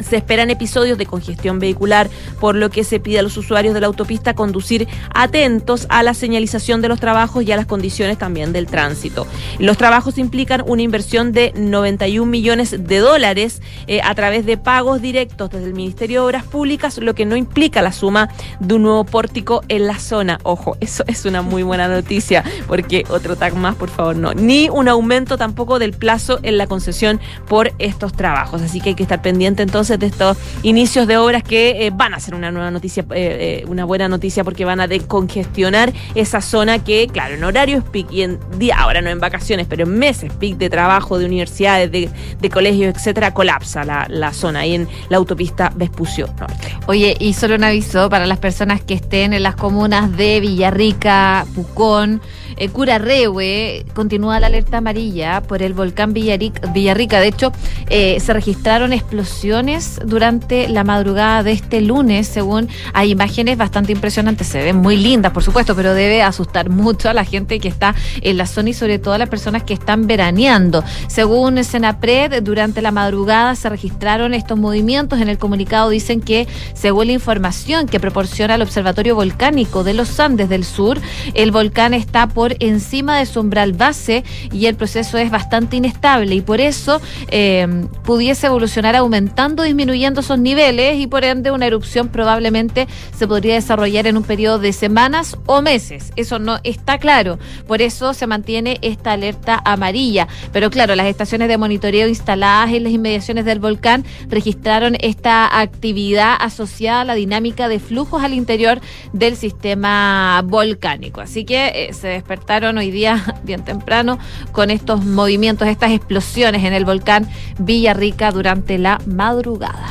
[0.00, 2.08] se esperan episodios de congestión vehicular,
[2.40, 6.14] por lo que se pide a los usuarios de la autopista conducir atentos a la
[6.14, 9.26] señalización de los trabajos y a las condiciones también del tránsito.
[9.58, 15.00] Los trabajos implican una inversión de 91 millones de dólares eh, a través de pagos
[15.00, 18.28] directos desde el Ministerio de Obras Públicas, lo que no implica la suma
[18.60, 20.38] de un nuevo pórtico en la zona.
[20.42, 24.34] Ojo, eso es una muy buena noticia, porque otro tag más, por favor, no.
[24.34, 28.62] Ni un aumento tampoco del plazo en la concesión por estos trabajos.
[28.62, 32.14] Así que hay que estar pendiente entonces de estos inicios de obras que eh, van
[32.14, 36.40] a ser una nueva noticia, eh, eh, una buena noticia porque van a descongestionar esa
[36.40, 39.98] zona que, claro, en horarios peak y en día, ahora no en vacaciones, pero en
[39.98, 44.88] meses peak de trabajo, de universidades, de, colegios, etcétera, colapsa la, la, zona ahí en
[45.10, 46.74] la autopista Vespucio Norte.
[46.86, 51.46] Oye, y solo un aviso para las personas que estén en las comunas de Villarrica,
[51.54, 52.22] Pucón,
[52.58, 57.20] eh, Curarrehue, continúa la alerta amarilla por el volcán Villarrica.
[57.20, 57.52] De hecho,
[57.88, 64.48] eh, se registraron explosiones durante la madrugada de este lunes, según hay imágenes bastante impresionantes.
[64.48, 67.94] Se ven muy lindas, por supuesto, pero debe asustar mucho a la gente que está
[68.20, 70.82] en la zona y sobre todo a las personas que están veraneando.
[71.06, 75.20] Según Senapred, durante la madrugada se registraron estos movimientos.
[75.20, 80.18] En el comunicado dicen que, según la información que proporciona el Observatorio Volcánico de los
[80.20, 81.00] Andes del Sur,
[81.34, 86.34] el volcán está por encima de su umbral base y el proceso es bastante inestable
[86.34, 87.66] y por eso eh,
[88.04, 94.06] pudiese evolucionar aumentando, disminuyendo esos niveles y por ende una erupción probablemente se podría desarrollar
[94.06, 96.12] en un periodo de semanas o meses.
[96.16, 97.38] Eso no está claro.
[97.66, 100.28] Por eso se mantiene esta alerta amarilla.
[100.52, 106.36] Pero claro, las estaciones de monitoreo instaladas en las inmediaciones del volcán registraron esta actividad
[106.38, 108.80] asociada a la dinámica de flujos al interior
[109.12, 111.20] del sistema volcánico.
[111.20, 112.37] Así que eh, se despertó
[112.78, 114.18] hoy día bien temprano
[114.52, 119.86] con estos movimientos, estas explosiones en el volcán Villarrica durante la madrugada.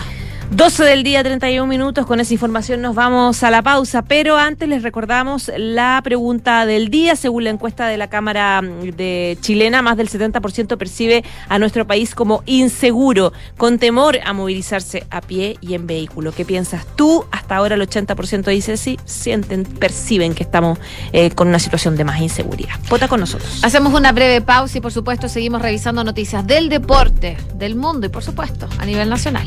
[0.51, 2.05] 12 del día, 31 minutos.
[2.05, 6.87] Con esa información nos vamos a la pausa, pero antes les recordamos la pregunta del
[6.87, 7.17] día.
[7.17, 12.15] Según la encuesta de la Cámara de Chilena, más del 70% percibe a nuestro país
[12.15, 16.31] como inseguro, con temor a movilizarse a pie y en vehículo.
[16.31, 17.25] ¿Qué piensas tú?
[17.31, 20.79] Hasta ahora el 80% dice sí, sienten, perciben que estamos
[21.11, 22.75] eh, con una situación de más inseguridad.
[22.89, 23.59] Vota con nosotros.
[23.63, 28.09] Hacemos una breve pausa y por supuesto seguimos revisando noticias del deporte, del mundo y
[28.09, 29.45] por supuesto a nivel nacional.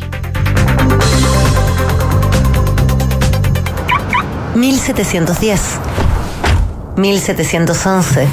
[4.54, 5.60] 1710,
[6.96, 8.28] 1711,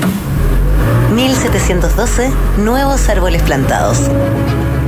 [1.13, 3.99] 1712, nuevos árboles plantados.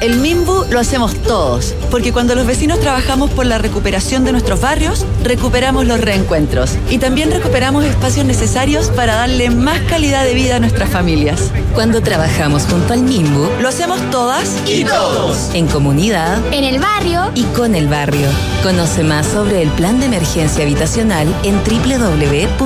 [0.00, 4.60] El MIMBU lo hacemos todos, porque cuando los vecinos trabajamos por la recuperación de nuestros
[4.60, 10.56] barrios, recuperamos los reencuentros y también recuperamos espacios necesarios para darle más calidad de vida
[10.56, 11.50] a nuestras familias.
[11.74, 17.30] Cuando trabajamos junto al MIMBU, lo hacemos todas y todos, en comunidad, en el barrio
[17.34, 18.28] y con el barrio.
[18.62, 22.56] Conoce más sobre el plan de emergencia habitacional en www.minbu.cl.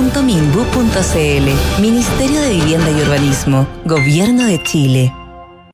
[1.81, 5.13] Ministerio de Vivienda y Urbanismo, Gobierno de Chile.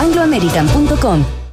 [0.00, 1.45] angloamerican.com.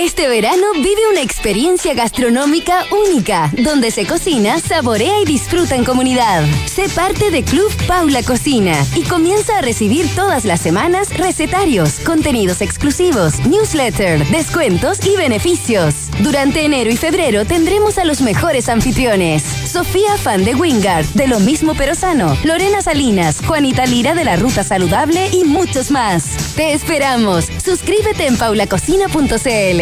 [0.00, 6.44] Este verano vive una experiencia gastronómica única, donde se cocina, saborea y disfruta en comunidad.
[6.64, 12.62] Sé parte de Club Paula Cocina y comienza a recibir todas las semanas recetarios, contenidos
[12.62, 15.94] exclusivos, newsletter, descuentos y beneficios.
[16.20, 19.42] Durante enero y febrero tendremos a los mejores anfitriones.
[19.42, 24.36] Sofía Fan de Wingard, de lo mismo pero sano, Lorena Salinas, Juanita Lira de la
[24.36, 26.54] Ruta Saludable y muchos más.
[26.56, 27.48] Te esperamos.
[27.62, 29.81] Suscríbete en paulacocina.cl.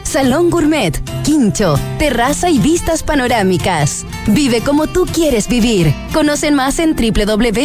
[0.11, 4.05] salón gourmet, quincho, terraza y vistas panorámicas.
[4.27, 5.95] Vive como tú quieres vivir.
[6.11, 7.61] Conocen más en www.exacon.cl.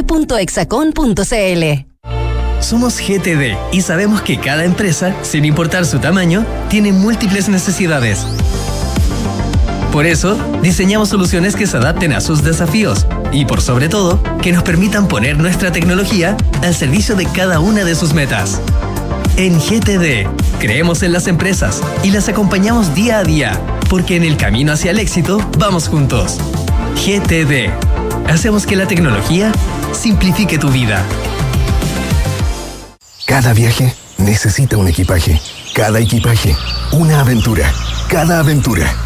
[2.60, 8.24] Somos GTD y sabemos que cada empresa, sin importar su tamaño, tiene múltiples necesidades.
[9.90, 14.52] Por eso, diseñamos soluciones que se adapten a sus desafíos y, por sobre todo, que
[14.52, 18.60] nos permitan poner nuestra tecnología al servicio de cada una de sus metas.
[19.38, 20.26] En GTD,
[20.58, 24.92] creemos en las empresas y las acompañamos día a día, porque en el camino hacia
[24.92, 26.38] el éxito vamos juntos.
[26.94, 27.68] GTD.
[28.30, 29.52] Hacemos que la tecnología
[29.92, 31.04] simplifique tu vida.
[33.26, 35.38] Cada viaje necesita un equipaje.
[35.74, 36.56] Cada equipaje,
[36.92, 37.70] una aventura.
[38.08, 39.05] Cada aventura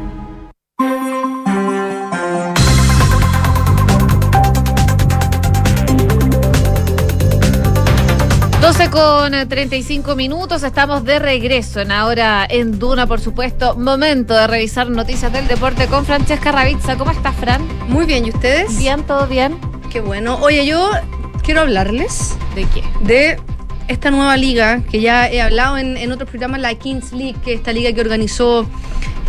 [9.01, 13.75] con 35 minutos, estamos de regreso en ahora en Duna, por supuesto.
[13.75, 16.95] Momento de revisar noticias del deporte con Francesca Ravizza.
[16.97, 17.67] ¿Cómo estás, Fran?
[17.87, 18.77] Muy bien, ¿y ustedes?
[18.77, 19.57] Bien, todo bien.
[19.89, 20.37] Qué bueno.
[20.41, 20.91] Oye, yo
[21.41, 22.37] quiero hablarles.
[22.53, 22.83] ¿De qué?
[23.01, 23.39] De
[23.87, 27.53] esta nueva liga que ya he hablado en, en otros programas, la Kings League, que
[27.53, 28.67] es esta liga que organizó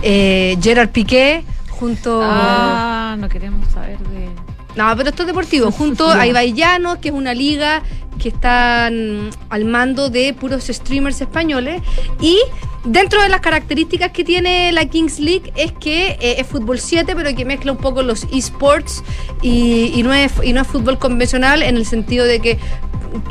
[0.02, 2.20] eh, Gerard Piqué junto.
[2.22, 4.28] Ah, no queremos saber de.
[4.76, 5.70] No, pero esto es deportivo.
[5.78, 7.82] Junto a Ibai Llanos, que es una liga
[8.22, 11.82] que están al mando de puros streamers españoles.
[12.20, 12.38] Y
[12.84, 17.14] dentro de las características que tiene la Kings League es que eh, es fútbol 7,
[17.16, 19.02] pero que mezcla un poco los esports
[19.42, 22.58] y, no es, y no es fútbol convencional en el sentido de que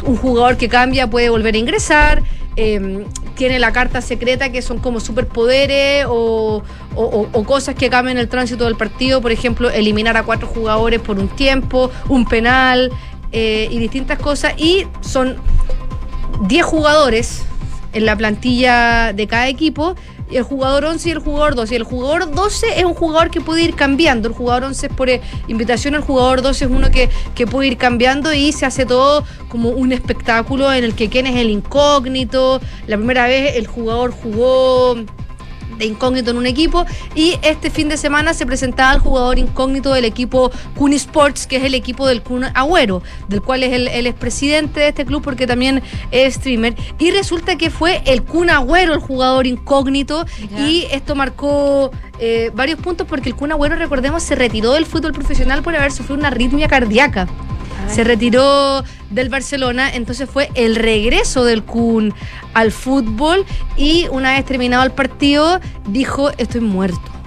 [0.03, 2.21] un jugador que cambia puede volver a ingresar.
[2.57, 6.61] Eh, tiene la carta secreta que son como superpoderes o,
[6.95, 11.17] o, cosas que cambian el tránsito del partido, por ejemplo, eliminar a cuatro jugadores por
[11.17, 12.91] un tiempo, un penal
[13.31, 14.53] eh, y distintas cosas.
[14.57, 15.37] Y son
[16.47, 17.43] 10 jugadores
[17.93, 19.95] en la plantilla de cada equipo
[20.37, 21.73] el jugador 11 y el jugador 12.
[21.73, 24.27] Y el jugador 12 es un jugador que puede ir cambiando.
[24.27, 25.09] El jugador 11 es por
[25.47, 29.23] invitación, el jugador 12 es uno que, que puede ir cambiando y se hace todo
[29.49, 32.61] como un espectáculo en el que quién es el incógnito.
[32.87, 34.95] La primera vez el jugador jugó
[35.81, 39.93] de incógnito en un equipo y este fin de semana se presentaba el jugador incógnito
[39.93, 43.87] del equipo Kun Sports, que es el equipo del Kun Agüero, del cual es el,
[43.87, 46.75] el expresidente de este club porque también es streamer.
[46.99, 50.25] Y resulta que fue el Kun Agüero el jugador incógnito
[50.57, 55.13] y esto marcó eh, varios puntos porque el Kun Agüero, recordemos, se retiró del fútbol
[55.13, 57.27] profesional por haber sufrido una arritmia cardíaca
[57.89, 62.13] se retiró del Barcelona, entonces fue el regreso del Kun
[62.53, 63.45] al fútbol
[63.77, 67.20] y una vez terminado el partido dijo estoy muerto.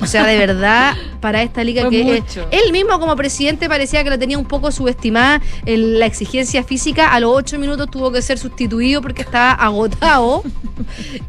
[0.00, 2.42] O sea, de verdad, para esta liga Fue que mucho.
[2.42, 6.62] eh, él mismo como presidente parecía que la tenía un poco subestimada en la exigencia
[6.62, 7.12] física.
[7.12, 10.42] A los ocho minutos tuvo que ser sustituido porque estaba agotado.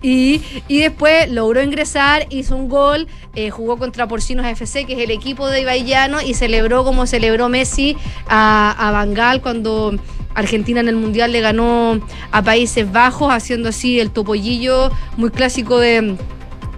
[0.01, 4.99] y, y después logró ingresar, hizo un gol, eh, jugó contra Porcinos FC, que es
[4.99, 7.97] el equipo de Ibaiyano, y celebró como celebró Messi
[8.27, 9.95] a, a Bangal cuando
[10.35, 11.99] Argentina en el Mundial le ganó
[12.31, 16.15] a Países Bajos, haciendo así el topollillo muy clásico de,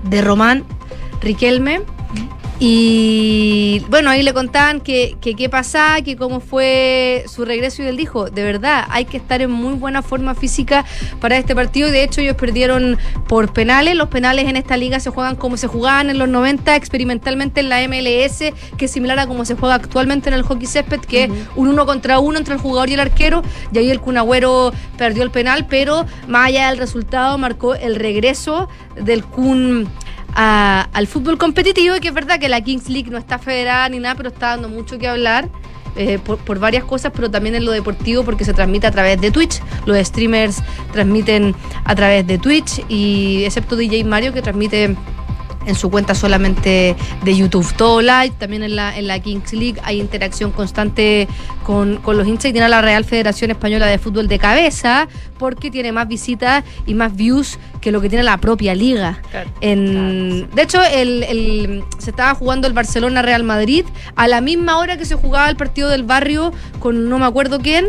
[0.03, 0.63] de Román
[1.21, 1.81] Riquelme.
[2.63, 7.87] Y bueno, ahí le contaban que, que qué pasaba, que cómo fue su regreso y
[7.87, 10.85] él dijo, de verdad, hay que estar en muy buena forma física
[11.19, 13.95] para este partido y de hecho ellos perdieron por penales.
[13.95, 17.69] Los penales en esta liga se juegan como se jugaban en los 90 experimentalmente en
[17.69, 21.23] la MLS, que es similar a como se juega actualmente en el hockey césped, que
[21.23, 23.41] es un uno contra uno entre el jugador y el arquero.
[23.73, 28.69] Y ahí el Cunagüero perdió el penal, pero más allá del resultado marcó el regreso
[29.03, 29.89] del Kun
[30.35, 33.99] a- al fútbol competitivo que es verdad que la Kings League no está federada ni
[33.99, 35.49] nada, pero está dando mucho que hablar.
[35.97, 39.19] eh, por, por varias cosas, pero también en lo deportivo porque se transmite a través
[39.19, 39.59] de Twitch.
[39.85, 40.63] Los streamers
[40.93, 41.53] transmiten
[41.83, 44.95] a través de Twitch y excepto DJ Mario que transmite
[45.65, 47.71] en su cuenta solamente de YouTube.
[47.75, 51.27] Todo live, también en la, en la Kings League hay interacción constante
[51.63, 55.07] con, con los hinchas y tiene a la Real Federación Española de Fútbol de cabeza
[55.37, 59.19] porque tiene más visitas y más views que lo que tiene la propia liga.
[59.61, 63.85] En, De hecho, el, el- se estaba jugando el Barcelona Real Madrid
[64.15, 67.59] a la misma hora que se jugaba el partido del barrio con no me acuerdo
[67.59, 67.87] quién.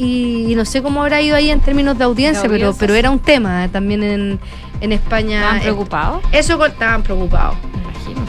[0.00, 2.92] Y no sé cómo habrá ido ahí en términos de audiencia, De pero, audiencia, pero
[2.94, 2.98] sí.
[3.00, 4.38] era un tema también en,
[4.80, 5.36] en España.
[5.40, 6.22] ¿Estaban Eh, preocupados?
[6.32, 7.56] Eso con- estaban preocupados.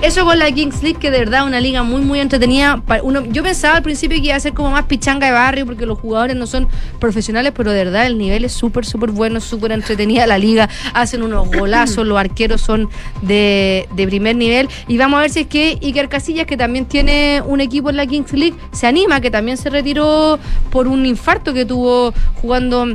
[0.02, 2.82] Eso con la Kings League, que de verdad es una liga muy, muy entretenida.
[3.04, 5.86] Uno, yo pensaba al principio que iba a ser como más pichanga de barrio, porque
[5.86, 6.68] los jugadores no son
[7.00, 10.70] profesionales, pero de verdad el nivel es súper, súper bueno, súper entretenida la liga.
[10.94, 12.90] Hacen unos golazos, los arqueros son
[13.22, 14.70] de, de primer nivel.
[14.88, 17.98] Y vamos a ver si es que Iker Casillas, que también tiene un equipo en
[17.98, 20.40] la Kings League, se anima, que también se retiró
[20.72, 22.86] por un infarto que tuvo jugando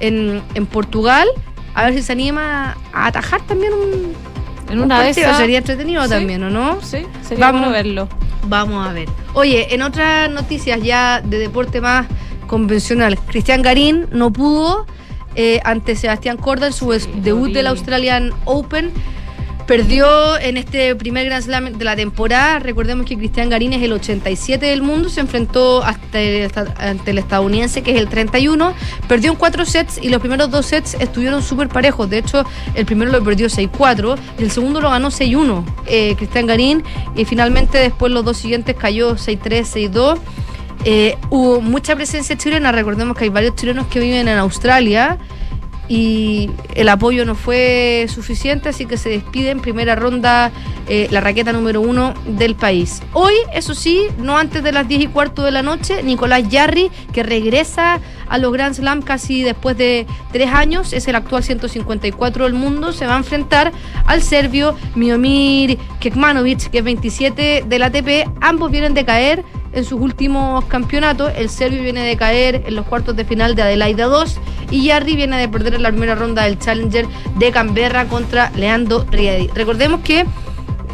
[0.00, 1.26] en, en Portugal.
[1.74, 4.12] A ver si se anima a atajar también un,
[4.70, 5.26] En un una de partido.
[5.28, 6.10] esas- Sería entretenido Sí.
[6.10, 6.80] también, ¿o no?
[6.82, 8.08] Sí, sería bueno verlo.
[8.48, 9.08] Vamos a ver.
[9.34, 12.06] Oye, en otras noticias ya de deporte más
[12.46, 14.86] convencional, Cristian Garín no pudo
[15.34, 18.92] eh, ante Sebastián Corda en su es- debut del Australian Open.
[19.66, 22.58] Perdió en este primer Grand Slam de la temporada.
[22.58, 25.08] Recordemos que Cristian Garín es el 87 del mundo.
[25.08, 28.74] Se enfrentó hasta el- ante el estadounidense, que es el 31.
[29.08, 32.10] Perdió en cuatro sets y los primeros dos sets estuvieron súper parejos.
[32.10, 32.44] De hecho,
[32.74, 36.82] el primero lo perdió 6-4 y el segundo lo ganó 6-1 eh, Cristian Garín.
[37.14, 40.18] Y finalmente, después los dos siguientes cayó 6-3, 6-2.
[40.84, 42.72] Eh, hubo mucha presencia chilena.
[42.72, 45.18] Recordemos que hay varios chilenos que viven en Australia
[45.92, 50.50] y el apoyo no fue suficiente, así que se despide en primera ronda
[50.88, 53.02] eh, la raqueta número uno del país.
[53.12, 56.90] Hoy, eso sí, no antes de las 10 y cuarto de la noche, Nicolás Yarri,
[57.12, 62.44] que regresa a los Grand Slam casi después de tres años, es el actual 154
[62.44, 63.70] del mundo, se va a enfrentar
[64.06, 68.30] al serbio Miomir Kekmanovic, que es 27 del ATP.
[68.40, 71.32] Ambos vienen de caer en sus últimos campeonatos.
[71.36, 74.38] El serbio viene de caer en los cuartos de final de Adelaida 2
[74.70, 77.06] y Yarri viene de perder en la primera ronda del Challenger
[77.38, 79.48] de Canberra contra Leandro Riedi.
[79.54, 80.26] Recordemos que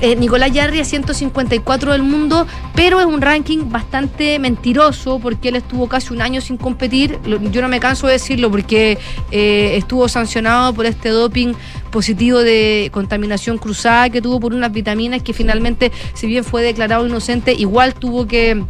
[0.00, 5.56] eh, Nicolás Yarri es 154 del mundo, pero es un ranking bastante mentiroso porque él
[5.56, 7.18] estuvo casi un año sin competir.
[7.50, 8.98] Yo no me canso de decirlo porque
[9.30, 11.54] eh, estuvo sancionado por este doping
[11.90, 17.06] positivo de contaminación cruzada que tuvo por unas vitaminas que finalmente, si bien fue declarado
[17.06, 18.64] inocente, igual tuvo que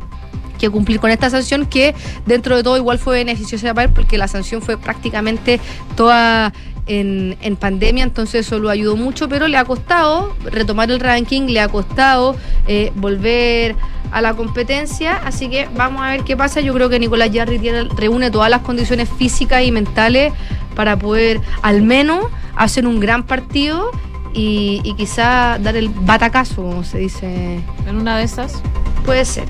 [0.59, 1.95] que cumplir con esta sanción que
[2.27, 5.61] dentro de todo igual fue beneficiosa para él porque la sanción fue prácticamente
[5.97, 6.53] toda
[6.87, 11.43] en, en pandemia, entonces eso lo ayudó mucho, pero le ha costado retomar el ranking,
[11.43, 12.35] le ha costado
[12.67, 13.77] eh, volver
[14.11, 16.63] a la competencia, así que vamos a ver qué pasa.
[16.63, 20.33] Yo creo que Nicolás tiene- reúne todas las condiciones físicas y mentales
[20.75, 22.25] para poder al menos
[22.57, 23.91] hacer un gran partido
[24.33, 27.61] y, y quizá dar el batacazo, como se dice.
[27.87, 28.63] En una de esas.
[29.05, 29.45] Puede ser.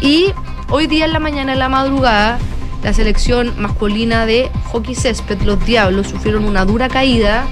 [0.00, 0.32] Y
[0.70, 2.38] hoy día en la mañana, en la madrugada,
[2.82, 7.46] la selección masculina de hockey césped, los Diablos, sufrieron una dura caída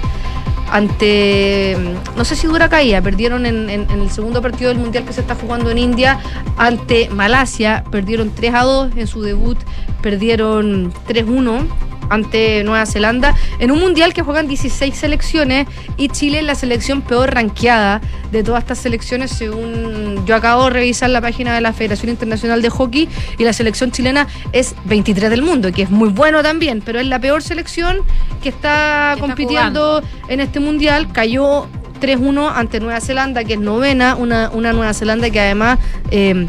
[0.71, 1.77] ante,
[2.15, 5.35] no sé si dura caída, perdieron en, el segundo partido del Mundial que se está
[5.35, 6.19] jugando en India
[6.57, 9.57] ante Malasia, perdieron 3 a 2 en su debut,
[10.01, 11.67] perdieron 3-1
[12.09, 17.01] ante Nueva Zelanda en un mundial que juegan 16 selecciones y Chile es la selección
[17.01, 18.01] peor ranqueada
[18.31, 22.61] de todas estas selecciones según yo acabo de revisar la página de la Federación Internacional
[22.61, 26.81] de Hockey y la selección chilena es 23 del mundo que es muy bueno también
[26.83, 27.97] pero es la peor selección
[28.41, 31.11] que está compitiendo en este mundial.
[31.11, 31.67] Cayó
[31.99, 35.79] 3-1 ante Nueva Zelanda que es novena una, una Nueva Zelanda que además
[36.11, 36.47] eh,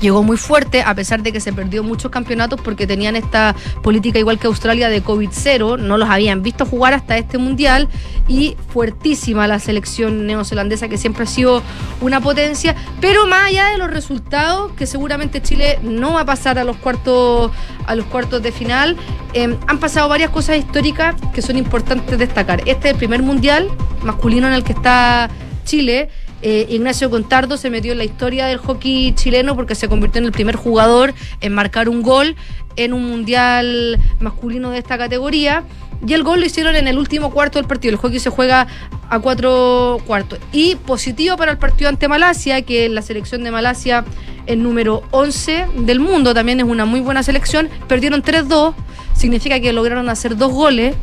[0.00, 4.18] llegó muy fuerte, a pesar de que se perdió muchos campeonatos porque tenían esta política
[4.18, 7.88] igual que Australia de COVID-0, no los habían visto jugar hasta este mundial
[8.28, 11.62] y fuertísima la selección neozelandesa que siempre ha sido
[12.00, 16.58] una potencia, pero más allá de los resultados, que seguramente Chile no va a pasar
[16.58, 17.50] a los cuartos,
[17.86, 18.96] a los cuartos de final,
[19.32, 22.60] eh, han pasado varias cosas históricas que son importantes destacar.
[22.66, 23.68] Este es el primer mundial
[24.02, 25.28] masculino en el que está
[25.64, 26.08] Chile.
[26.42, 30.26] Eh, Ignacio Contardo se metió en la historia del hockey chileno porque se convirtió en
[30.26, 32.36] el primer jugador en marcar un gol
[32.76, 35.64] en un mundial masculino de esta categoría.
[36.06, 37.92] Y el gol lo hicieron en el último cuarto del partido.
[37.92, 38.66] El hockey se juega
[39.08, 40.38] a cuatro cuartos.
[40.52, 44.04] Y positivo para el partido ante Malasia, que la selección de Malasia
[44.46, 47.68] es número 11 del mundo, también es una muy buena selección.
[47.88, 48.74] Perdieron 3-2,
[49.14, 50.94] significa que lograron hacer dos goles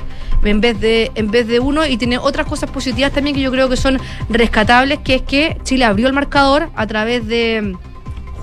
[0.44, 3.52] en vez de en vez de uno y tiene otras cosas positivas también que yo
[3.52, 7.76] creo que son rescatables que es que Chile abrió el marcador a través de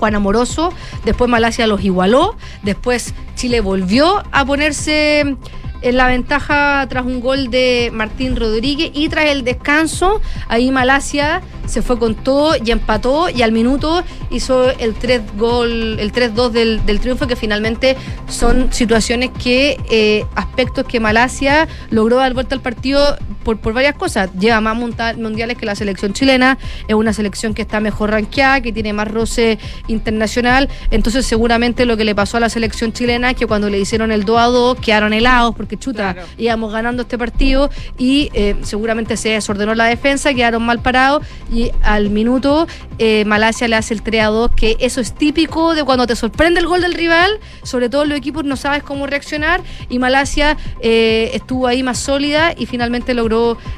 [0.01, 0.73] Juan Amoroso,
[1.05, 5.37] después Malasia los igualó, después Chile volvió a ponerse
[5.81, 11.41] en la ventaja tras un gol de Martín Rodríguez y tras el descanso, ahí Malasia
[11.65, 16.49] se fue con todo y empató y al minuto hizo el 3 gol, el 3-2
[16.49, 17.95] del, del triunfo que finalmente
[18.27, 23.95] son situaciones que, eh, aspectos que Malasia logró dar vuelta al partido por, por varias
[23.95, 24.29] cosas.
[24.33, 28.71] Lleva más mundiales que la selección chilena, es una selección que está mejor rankeada, que
[28.71, 33.37] tiene más roce internacional, entonces seguramente lo que le pasó a la selección chilena es
[33.37, 37.17] que cuando le hicieron el 2 a 2 quedaron helados porque chuta, íbamos ganando este
[37.17, 42.67] partido y eh, seguramente se desordenó la defensa, quedaron mal parados y al minuto
[42.97, 46.15] eh, Malasia le hace el 3 a 2, que eso es típico de cuando te
[46.15, 50.57] sorprende el gol del rival, sobre todo los equipos no sabes cómo reaccionar y Malasia
[50.81, 53.30] eh, estuvo ahí más sólida y finalmente logró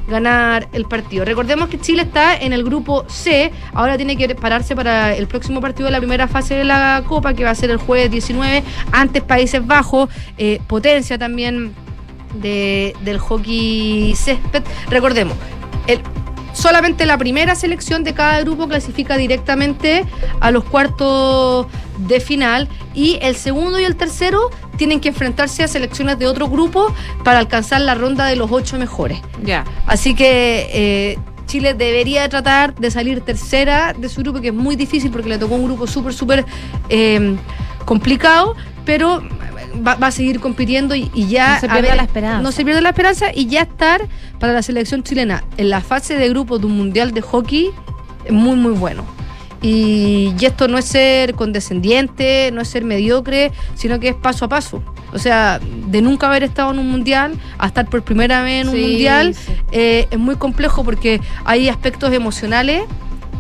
[0.08, 1.26] ganar el partido.
[1.26, 5.62] Recordemos que Chile está en el grupo C, ahora tiene que prepararse para el próximo
[5.62, 8.64] partido de la primera fase de la Copa, que va a ser el jueves 19,
[8.92, 11.74] antes Países Bajos, eh, potencia también
[12.36, 14.64] de- del hockey césped.
[14.90, 15.36] Recordemos,
[15.88, 16.00] el,
[16.54, 20.06] solamente la primera selección de cada grupo clasifica directamente
[20.40, 21.68] a los cuartos
[21.98, 26.48] de final y el segundo y el tercero tienen que enfrentarse a selecciones de otro
[26.50, 29.20] grupo para alcanzar la ronda de los ocho mejores.
[29.44, 29.64] Ya.
[29.86, 34.76] Así que eh, Chile debería tratar de salir tercera de su grupo, que es muy
[34.76, 36.46] difícil porque le tocó un grupo súper, súper
[36.90, 37.36] eh,
[37.86, 39.22] complicado, pero
[39.86, 41.56] va, va a seguir compitiendo y, y ya...
[41.56, 42.42] No se a pierda la esperanza.
[42.42, 44.08] No se pierde la esperanza y ya estar
[44.40, 47.72] para la selección chilena en la fase de grupo de un mundial de hockey
[48.30, 49.06] muy, muy bueno.
[49.64, 54.46] Y, y esto no es ser condescendiente, no es ser mediocre, sino que es paso
[54.46, 54.84] a paso.
[55.14, 58.70] O sea, de nunca haber estado en un mundial a estar por primera vez en
[58.70, 59.52] un mundial sí.
[59.72, 62.84] eh, es muy complejo porque hay aspectos emocionales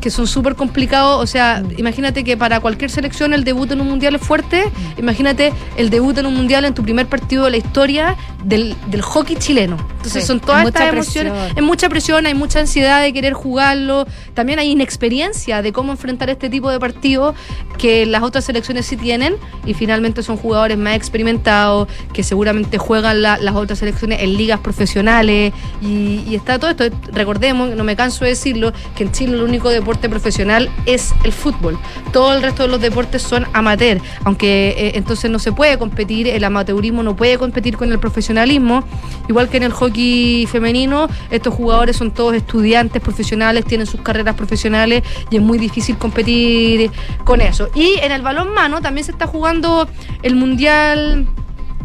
[0.03, 1.23] que son súper complicados.
[1.23, 4.65] O sea, imagínate que para cualquier selección el debut en un mundial es fuerte.
[4.97, 9.01] Imagínate el debut en un mundial en tu primer partido de la historia del, del
[9.01, 9.77] hockey chileno.
[9.95, 11.31] Entonces Sí, son todas estas emociones.
[11.31, 11.57] presión.
[11.57, 14.05] Es mucha presión, hay mucha ansiedad de querer jugarlo.
[14.33, 17.33] También hay inexperiencia de cómo enfrentar este tipo de partidos
[17.77, 19.35] que las otras selecciones sí tienen.
[19.65, 24.59] Y finalmente son jugadores más experimentados que seguramente juegan la- las otras selecciones en ligas
[24.59, 25.53] profesionales.
[25.81, 26.83] Y, y está todo esto.
[27.13, 31.31] Recordemos, no me canso de decirlo, que en Chile el único deporte profesional es el
[31.31, 31.77] fútbol.
[32.11, 33.99] Todo el resto de los deportes son amateur.
[34.23, 38.83] Aunque eh, entonces no se puede competir, el amateurismo no puede competir con el profesionalismo.
[39.27, 44.35] Igual que en el hockey femenino, estos jugadores son todos estudiantes profesionales, tienen sus carreras
[44.35, 46.91] profesionales y es muy difícil competir
[47.23, 47.69] con eso.
[47.75, 49.87] Y en el balonmano también se está jugando
[50.21, 51.27] el mundial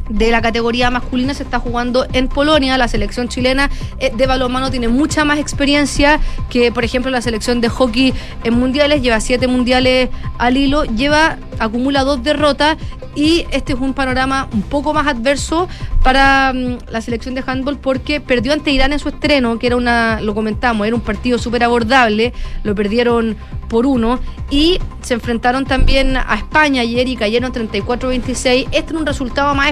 [0.08, 2.78] de la categoría masculina se está jugando en Polonia.
[2.78, 7.60] La selección chilena eh, de balonmano tiene mucha más experiencia que, por ejemplo, la selección
[7.60, 9.02] de hockey en mundiales.
[9.02, 12.76] Lleva siete mundiales al hilo, lleva acumula dos derrotas
[13.14, 15.68] y este es un panorama un poco más adverso
[16.02, 19.76] para mm, la selección de handball porque perdió ante Irán en su estreno, que era
[19.76, 22.32] una, lo comentamos, era un partido súper abordable,
[22.62, 23.36] lo perdieron
[23.68, 28.68] por uno y se enfrentaron también a España ayer y cayeron 34-26.
[28.70, 29.68] Este es un resultado más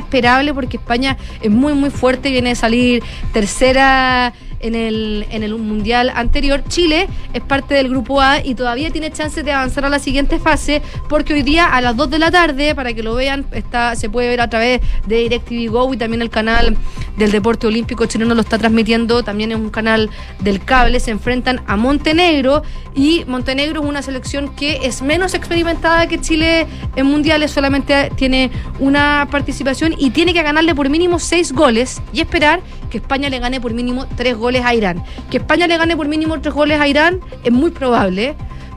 [0.55, 3.03] porque España es muy muy fuerte, viene de salir
[3.33, 6.63] tercera en el, en el mundial anterior.
[6.69, 10.39] Chile es parte del grupo A y todavía tiene chances de avanzar a la siguiente
[10.39, 13.95] fase porque hoy día a las 2 de la tarde, para que lo vean, está,
[13.97, 16.77] se puede ver a través de DirecTV Go y también el canal
[17.17, 21.63] del deporte olímpico chileno lo está transmitiendo, también es un canal del cable, se enfrentan
[21.67, 22.63] a Montenegro
[22.95, 28.51] y Montenegro es una selección que es menos experimentada que Chile en mundiales, solamente tiene
[28.79, 33.39] una participación y tiene que ganarle por mínimo 6 goles y esperar que España le
[33.39, 35.03] gane por mínimo 3 goles a Irán.
[35.31, 38.35] Que España le gane por mínimo 3 goles a Irán es muy probable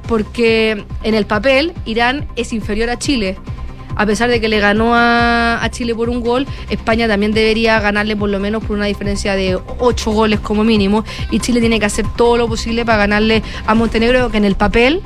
[0.07, 3.37] porque en el papel Irán es inferior a Chile.
[3.95, 8.15] A pesar de que le ganó a, Chile por un gol, España también debería ganarle
[8.15, 11.03] por lo menos por una diferencia de 8 goles como mínimo.
[11.31, 14.55] Y Chile tiene que hacer todo lo posible para ganarle a Montenegro, que en el
[14.55, 15.01] papel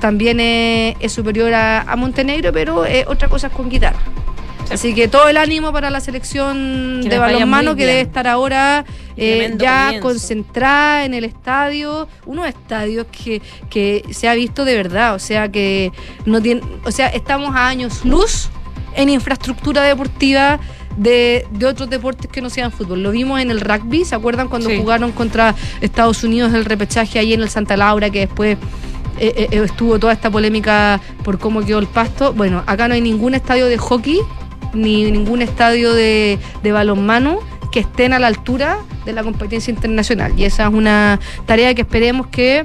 [0.00, 4.00] también es, es superior a, Montenegro, pero eh, otra cosa es con guitarra.
[4.70, 8.84] Así que todo el ánimo para la selección Que de balonmano que debe estar ahora
[9.16, 10.08] eh, ya comienzo.
[10.08, 15.50] concentrada en el estadio, unos estadios que, que se ha visto de verdad, o sea
[15.50, 15.92] que
[16.24, 18.48] no tiene, o sea, estamos a años luz
[18.94, 20.60] en infraestructura deportiva
[20.96, 23.02] de, de otros deportes que no sean fútbol.
[23.02, 24.76] Lo vimos en el rugby, ¿se acuerdan cuando Sí.
[24.78, 28.56] jugaron contra Estados Unidos el repechaje ahí en el Santa Laura que después
[29.18, 32.32] eh, eh, estuvo toda esta polémica por cómo quedó el pasto?
[32.32, 34.20] Bueno, acá no hay ningún estadio de hockey
[34.72, 37.38] ni ningún estadio de, de balonmano
[37.72, 40.32] que estén a la altura de la competencia internacional.
[40.36, 42.64] Y esa es una tarea que esperemos que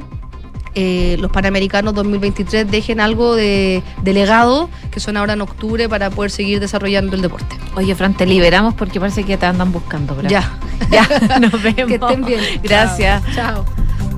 [0.78, 6.10] eh, los Panamericanos 2023 dejen algo de, de legado, que son ahora en octubre, para
[6.10, 7.56] poder seguir desarrollando el deporte.
[7.76, 10.18] Oye, Fran, te liberamos porque parece que te andan buscando.
[10.20, 10.28] ahí.
[10.30, 10.60] Ya.
[10.92, 11.88] Ya, nos vemos.
[11.88, 12.42] Que estén bien.
[12.62, 13.24] Gracias.
[13.34, 13.64] Chao.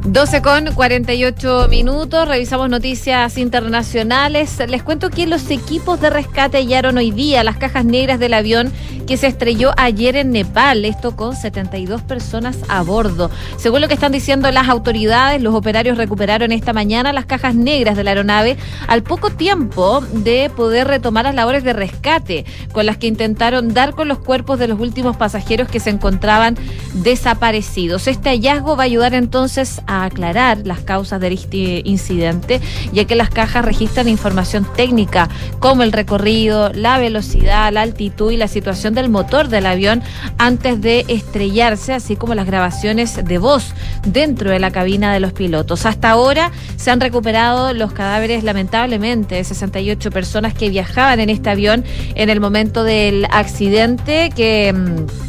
[0.08, 4.58] 12 con 48 minutos, revisamos noticias internacionales.
[4.70, 8.72] Les cuento que los equipos de rescate hallaron hoy día las cajas negras del avión
[9.06, 13.30] que se estrelló ayer en Nepal, esto con 72 personas a bordo.
[13.58, 17.98] Según lo que están diciendo las autoridades, los operarios recuperaron esta mañana las cajas negras
[17.98, 22.98] de la aeronave al poco tiempo de poder retomar las labores de rescate, con las
[22.98, 26.58] que intentaron dar con los cuerpos de los últimos pasajeros que se encontraban
[26.94, 28.08] desaparecidos.
[28.08, 32.62] Este hallazgo va a ayudar entonces a aclarar las causas de este incidente,
[32.94, 35.30] ya que las cajas registran información técnica
[35.60, 40.02] como el recorrido, la velocidad, la altitud y la situación del motor del avión
[40.38, 43.74] antes de estrellarse, así como las grabaciones de voz
[44.06, 45.86] dentro de la cabina de los pilotos.
[45.86, 51.50] Hasta ahora se han recuperado los cadáveres, lamentablemente, de 68 personas que viajaban en este
[51.50, 51.84] avión
[52.16, 55.27] en el momento del accidente que mm,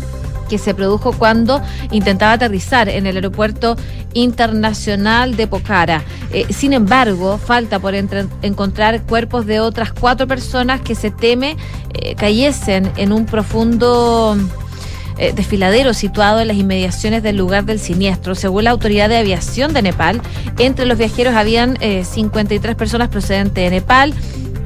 [0.48, 3.76] que se produjo cuando intentaba aterrizar en el aeropuerto
[4.14, 6.02] internacional de Pokhara.
[6.32, 11.56] Eh, sin embargo, falta por encontrar cuerpos de otras cuatro personas que se teme
[11.94, 14.36] eh, cayesen en un profundo
[15.18, 18.36] eh, desfiladero situado en las inmediaciones del lugar del siniestro.
[18.36, 20.22] Según la Autoridad de Aviación de Nepal,
[20.58, 24.14] entre los viajeros habían eh, 53 personas procedentes de Nepal,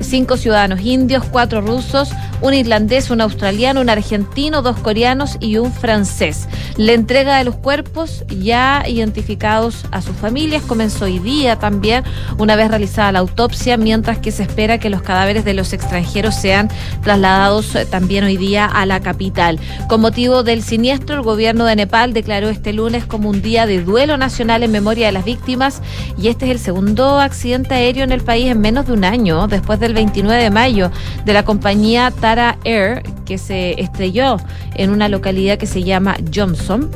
[0.00, 5.72] cinco ciudadanos indios, cuatro rusos, un irlandés, un australiano, un argentino, dos coreanos y un
[5.72, 6.48] francés.
[6.76, 12.04] La entrega de los cuerpos ya identificados a sus familias comenzó hoy día también,
[12.38, 16.34] una vez realizada la autopsia, mientras que se espera que los cadáveres de los extranjeros
[16.34, 16.68] sean
[17.02, 19.60] trasladados eh, también hoy día a la capital.
[19.88, 23.82] Con motivo del siniestro, el gobierno de Nepal declaró este lunes como un día de
[23.82, 25.80] duelo nacional en memoria de las víctimas
[26.18, 29.46] y este es el segundo accidente aéreo en el país en menos de un año,
[29.46, 30.90] después del 29 de mayo,
[31.24, 34.38] de la compañía Tara Air, que se estrelló
[34.74, 36.90] en una localidad que se llama Johnson.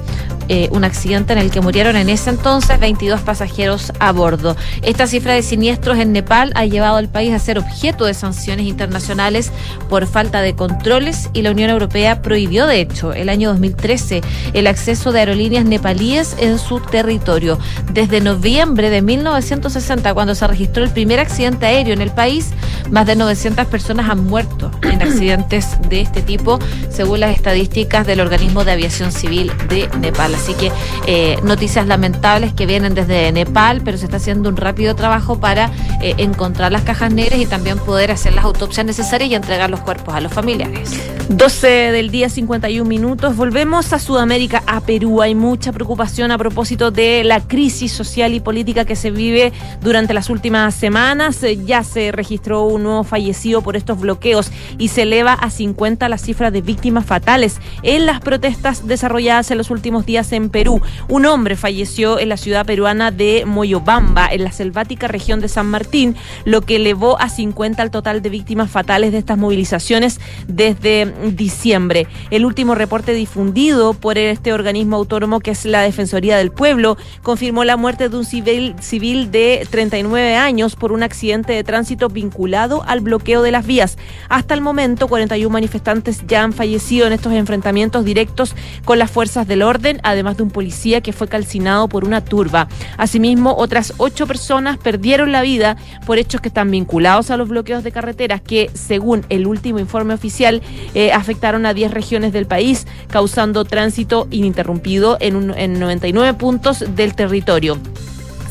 [0.48, 4.56] eh, un accidente en el que murieron en ese entonces 22 pasajeros a bordo.
[4.82, 8.66] Esta cifra de siniestros en Nepal ha llevado al país a ser objeto de sanciones
[8.66, 9.50] internacionales
[9.88, 14.20] por falta de controles y la Unión Europea prohibió, de hecho, el año 2013
[14.54, 17.58] el acceso de aerolíneas nepalíes en su territorio.
[17.92, 22.50] Desde noviembre de 1960, cuando se registró el primer accidente aéreo en el país,
[22.90, 26.58] más de 900 personas han muerto en accidentes de este tipo,
[26.90, 30.34] según las estadísticas del Organismo de Aviación Civil de Nepal.
[30.34, 30.72] Así que
[31.06, 35.70] eh, noticias lamentables que vienen desde Nepal, pero se está haciendo un rápido trabajo para
[36.02, 39.80] eh, encontrar las cajas negras y también poder hacer las autopsias necesarias y entregar los
[39.80, 40.90] cuerpos a los familiares.
[41.28, 43.36] 12 del día 51 minutos.
[43.36, 45.22] Volvemos a Sudamérica, a Perú.
[45.22, 50.14] Hay mucha preocupación a propósito de la crisis social y política que se vive durante
[50.14, 51.42] las últimas semanas.
[51.42, 56.08] Eh, Ya se registró un nuevo fallecido por estos bloqueos y se eleva a 50
[56.08, 60.80] la cifra de víctimas fatales en las protestas desarrolladas en los últimos días en Perú.
[61.08, 65.66] Un hombre falleció en la ciudad peruana de Moyobamba, en la selvática región de San
[65.66, 71.12] Martín, lo que elevó a 50 el total de víctimas fatales de estas movilizaciones desde
[71.32, 72.06] diciembre.
[72.30, 77.64] El último reporte difundido por este organismo autónomo que es la Defensoría del Pueblo confirmó
[77.64, 82.55] la muerte de un civil, civil de 39 años por un accidente de tránsito vinculado
[82.56, 83.98] al bloqueo de las vías.
[84.28, 88.54] Hasta el momento, 41 manifestantes ya han fallecido en estos enfrentamientos directos
[88.84, 92.68] con las fuerzas del orden, además de un policía que fue calcinado por una turba.
[92.96, 95.76] Asimismo, otras ocho personas perdieron la vida
[96.06, 100.14] por hechos que están vinculados a los bloqueos de carreteras que, según el último informe
[100.14, 100.62] oficial,
[100.94, 106.84] eh, afectaron a 10 regiones del país, causando tránsito ininterrumpido en, un- en 99 puntos
[106.96, 107.78] del territorio.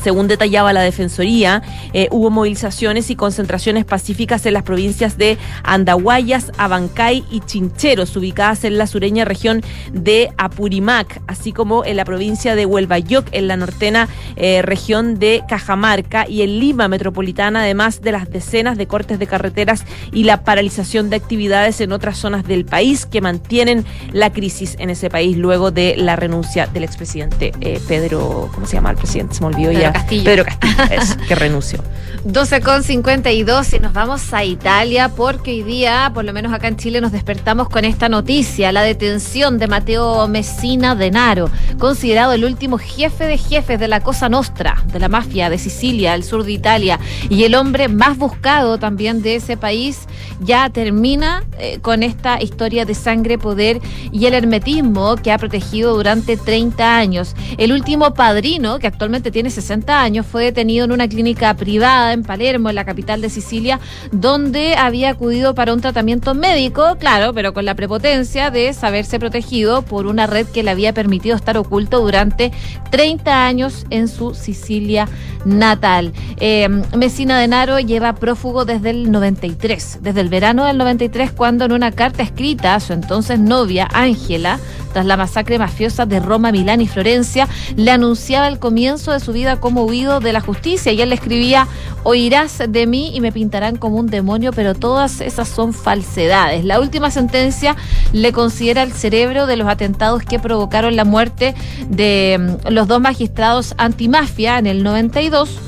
[0.02, 6.52] Según detallaba la Defensoría, eh, hubo movilizaciones y concentraciones pacíficas en las provincias de Andahuayas,
[6.58, 12.54] Abancay y Chincheros, ubicadas en la sureña región de Apurimac, así como en la provincia
[12.54, 18.12] de Huelvayoc, en la nortena eh, región de Cajamarca y en Lima metropolitana, además de
[18.12, 22.64] las decenas de cortes de carreteras y la paralización de actividades en otras zonas del
[22.64, 27.80] país que mantienen la crisis en ese país luego de la renuncia del expresidente eh,
[27.86, 29.34] Pedro, ¿cómo se llama el presidente?
[29.34, 29.95] Se me olvidó ya.
[29.98, 30.24] Castillo.
[30.24, 31.82] Pedro Castillo, eso, que renunció.
[32.26, 36.66] 12 con 52 y nos vamos a Italia porque hoy día, por lo menos acá
[36.66, 42.44] en Chile, nos despertamos con esta noticia, la detención de Mateo Messina Denaro, considerado el
[42.44, 46.42] último jefe de jefes de la Cosa Nostra, de la mafia de Sicilia, el sur
[46.42, 46.98] de Italia,
[47.30, 50.08] y el hombre más buscado también de ese país,
[50.40, 53.80] ya termina eh, con esta historia de sangre, poder
[54.10, 57.36] y el hermetismo que ha protegido durante 30 años.
[57.56, 62.12] El último padrino, que actualmente tiene 60 60 años, fue detenido en una clínica privada
[62.14, 63.78] en Palermo, en la capital de Sicilia,
[64.10, 69.82] donde había acudido para un tratamiento médico, claro, pero con la prepotencia de saberse protegido
[69.82, 72.52] por una red que le había permitido estar oculto durante
[72.90, 75.08] 30 años en su Sicilia
[75.44, 76.12] natal.
[76.38, 81.72] Eh, Mesina Denaro lleva prófugo desde el 93, desde el verano del 93, cuando en
[81.72, 84.58] una carta escrita a su entonces novia, Ángela,
[84.92, 89.34] tras la masacre mafiosa de Roma, Milán y Florencia, le anunciaba el comienzo de su
[89.34, 91.66] vida como huido de la justicia y él le escribía,
[92.04, 96.64] oirás de mí y me pintarán como un demonio, pero todas esas son falsedades.
[96.64, 97.74] La última sentencia
[98.12, 101.56] le considera el cerebro de los atentados que provocaron la muerte
[101.88, 105.58] de mm, los dos magistrados antimafia en el 92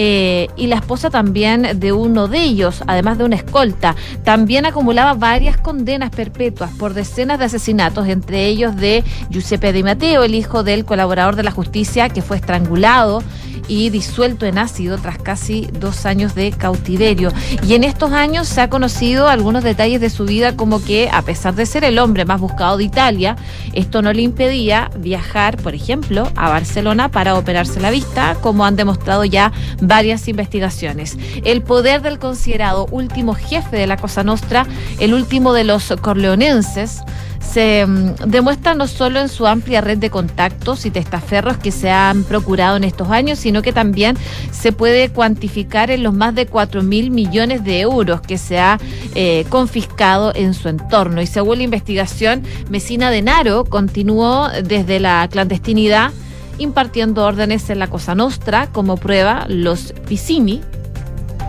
[0.00, 3.96] eh, y la esposa también de uno de ellos, además de una escolta.
[4.22, 10.22] También acumulaba varias condenas perpetuas por decenas de asesinatos, entre ellos de Giuseppe Di Matteo,
[10.22, 13.24] el hijo del colaborador de la justicia que fue estrangulado
[13.68, 17.32] y disuelto en ácido tras casi dos años de cautiverio.
[17.66, 21.22] Y en estos años se ha conocido algunos detalles de su vida como que, a
[21.22, 23.36] pesar de ser el hombre más buscado de Italia,
[23.74, 28.76] esto no le impedía viajar, por ejemplo, a Barcelona para operarse la vista, como han
[28.76, 31.16] demostrado ya varias investigaciones.
[31.44, 34.66] El poder del considerado último jefe de la Cosa Nostra,
[34.98, 37.02] el último de los corleonenses,
[37.40, 41.90] se mm, demuestra no solo en su amplia red de contactos y testaferros que se
[41.90, 44.16] han procurado en estos años, sino que también
[44.50, 48.78] se puede cuantificar en los más de 4 mil millones de euros que se ha
[49.14, 51.22] eh, confiscado en su entorno.
[51.22, 56.12] Y según la investigación, Mesina Denaro continuó desde la clandestinidad
[56.58, 60.60] impartiendo órdenes en la Cosa Nostra, como prueba los Piscini,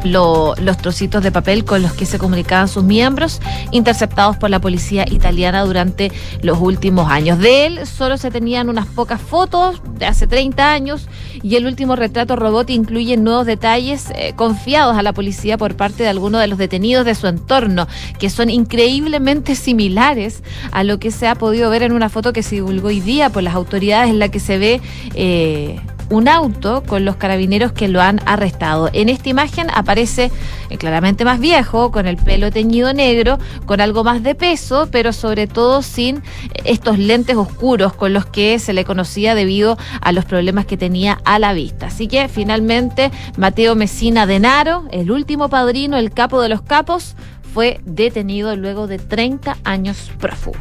[0.04, 3.42] los trocitos de papel con los que se comunicaban sus miembros,
[3.72, 7.40] interceptados por la policía italiana durante los últimos años.
[7.40, 11.08] De él solo se tenían unas pocas fotos de hace 30 años
[11.42, 16.04] y el último retrato robot incluye nuevos detalles eh, confiados a la policía por parte
[16.04, 17.88] de algunos de los detenidos de su entorno,
[18.20, 22.44] que son increíblemente similares a lo que se ha podido ver en una foto que
[22.44, 24.82] se divulgó hoy día por las autoridades en la que se ve...
[25.16, 25.80] Eh,
[26.10, 28.90] un auto con los carabineros que lo han arrestado.
[28.94, 30.32] En esta imagen aparece
[30.70, 35.14] eh, claramente más viejo, con el pelo teñido negro, con algo más de peso, pero
[35.14, 36.22] sobre todo sin eh,
[36.66, 41.20] estos lentes oscuros con los que se le conocía debido a los problemas que tenía
[41.26, 41.88] a la vista.
[41.88, 47.16] Así que finalmente Mateo Mesina Denaro, el último padrino, el capo de los capos,
[47.54, 50.58] fue detenido luego de 30 años prófugo.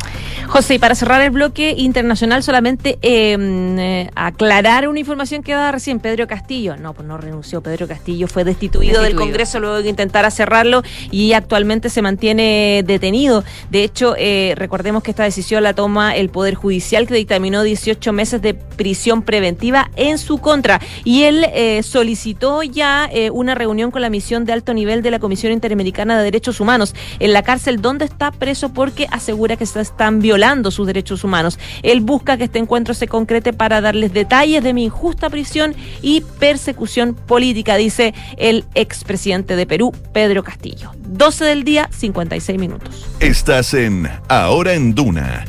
[0.47, 5.73] José, y para cerrar el bloque internacional, solamente em, eh, aclarar una información que daba
[5.73, 6.77] recién Pedro Castillo.
[6.77, 7.61] No, pues no renunció.
[7.61, 13.45] Pedro Castillo fue destituido, del Congreso luego de intentar cerrarlo y actualmente se mantiene detenido.
[13.71, 18.13] De hecho, eh, recordemos que esta decisión la toma el Poder Judicial que dictaminó 18
[18.13, 20.81] meses de prisión preventiva en su contra.
[21.05, 25.19] Y él eh, solicitó ya una reunión con la misión de alto nivel de la
[25.19, 26.78] Comisión Interamericana de Derechos Humanos
[27.19, 31.59] en la cárcel donde está preso porque asegura que se están violando sus derechos humanos.
[31.83, 36.23] Él busca que este encuentro se concrete para darles detalles de mi injusta prisión y
[36.39, 40.93] persecución política, dice el expresidente de Perú, Pedro Castillo.
[41.07, 43.07] 12 del día, 56 minutos.
[43.21, 45.45] Estás en Ahora en Duna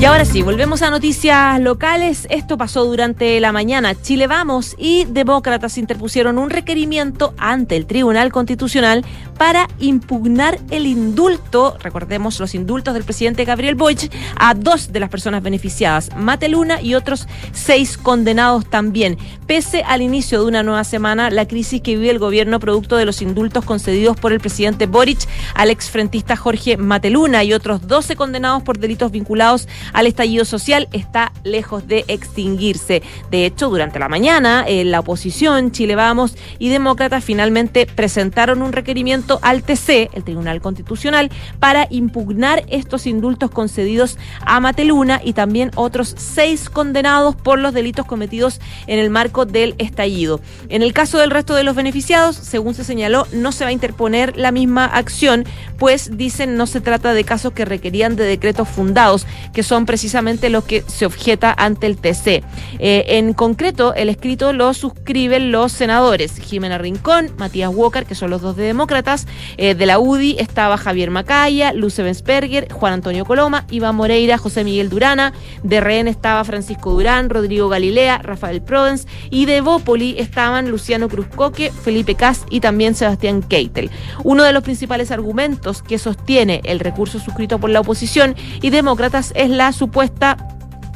[0.00, 2.26] y ahora sí, volvemos a noticias locales.
[2.30, 3.94] Esto pasó durante la mañana.
[4.00, 9.04] Chile Vamos y demócratas interpusieron un requerimiento ante el Tribunal Constitucional
[9.40, 15.08] para impugnar el indulto, recordemos los indultos del presidente Gabriel Boric, a dos de las
[15.08, 19.16] personas beneficiadas, Mateluna y otros seis condenados también.
[19.46, 23.06] Pese al inicio de una nueva semana, la crisis que vive el gobierno producto de
[23.06, 28.62] los indultos concedidos por el presidente Boric al exfrentista Jorge Mateluna y otros 12 condenados
[28.62, 33.02] por delitos vinculados al estallido social está lejos de extinguirse.
[33.30, 38.72] De hecho, durante la mañana, eh, la oposición, Chile Vamos y Demócratas finalmente presentaron un
[38.72, 45.70] requerimiento al TC, el Tribunal Constitucional, para impugnar estos indultos concedidos a Mateluna y también
[45.76, 50.40] otros seis condenados por los delitos cometidos en el marco del estallido.
[50.68, 53.72] En el caso del resto de los beneficiados, según se señaló, no se va a
[53.72, 55.44] interponer la misma acción,
[55.78, 60.50] pues dicen no se trata de casos que requerían de decretos fundados, que son precisamente
[60.50, 62.42] los que se objeta ante el TC.
[62.78, 68.30] Eh, en concreto, el escrito lo suscriben los senadores Jimena Rincón, Matías Walker, que son
[68.30, 69.19] los dos de demócratas,
[69.56, 74.64] eh, de la UDI estaba Javier Macaya, Luce Bensperger, Juan Antonio Coloma, Iván Moreira, José
[74.64, 80.70] Miguel Durana, de Rehén estaba Francisco Durán, Rodrigo Galilea, Rafael Provence y de Bópoli estaban
[80.70, 83.90] Luciano Cruzcoque, Felipe Cas y también Sebastián Keitel.
[84.24, 89.32] Uno de los principales argumentos que sostiene el recurso suscrito por la oposición y demócratas
[89.34, 90.36] es la supuesta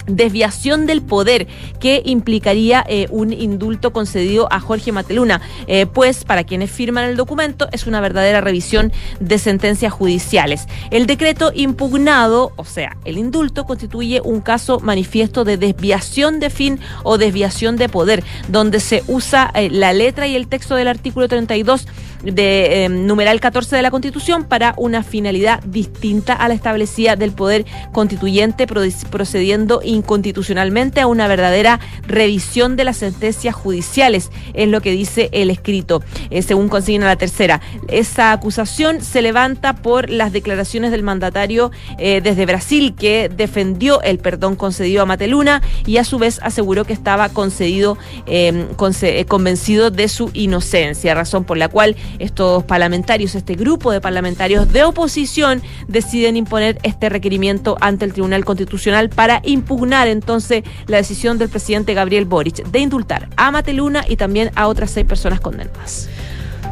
[0.06, 1.46] desviación del poder
[1.80, 7.16] que implicaría eh, un indulto concedido a Jorge Mateluna, eh, pues para quienes firman el
[7.16, 10.66] documento es una verdadera revisión de sentencias judiciales.
[10.90, 16.80] El decreto impugnado, o sea, el indulto, constituye un caso manifiesto de desviación de fin
[17.02, 21.28] o desviación de poder, donde se usa eh, la letra y el texto del artículo
[21.28, 21.86] 32
[22.22, 27.66] de numeral 14 de la Constitución para una finalidad distinta a la establecida del poder
[27.92, 35.28] constituyente procediendo inconstitucionalmente a una verdadera revisión de las sentencias judiciales, es lo que dice
[35.32, 37.60] el escrito, eh, según consigna la tercera.
[37.88, 44.18] Esa acusación se levanta por las declaraciones del mandatario eh, desde Brasil que defendió el
[44.18, 48.68] perdón concedido a Mateluna y a su vez aseguró que estaba concedido, em,
[49.02, 54.72] eh, convencido de su inocencia, razón por la cual estos parlamentarios, este grupo de parlamentarios
[54.72, 61.38] de oposición deciden imponer este requerimiento ante el Tribunal Constitucional para impugnar entonces la decisión
[61.38, 66.08] del presidente Gabriel Boric de indultar a Mateluna y también a otras seis personas condenadas.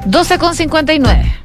[0.07, 1.43] 12 con 59.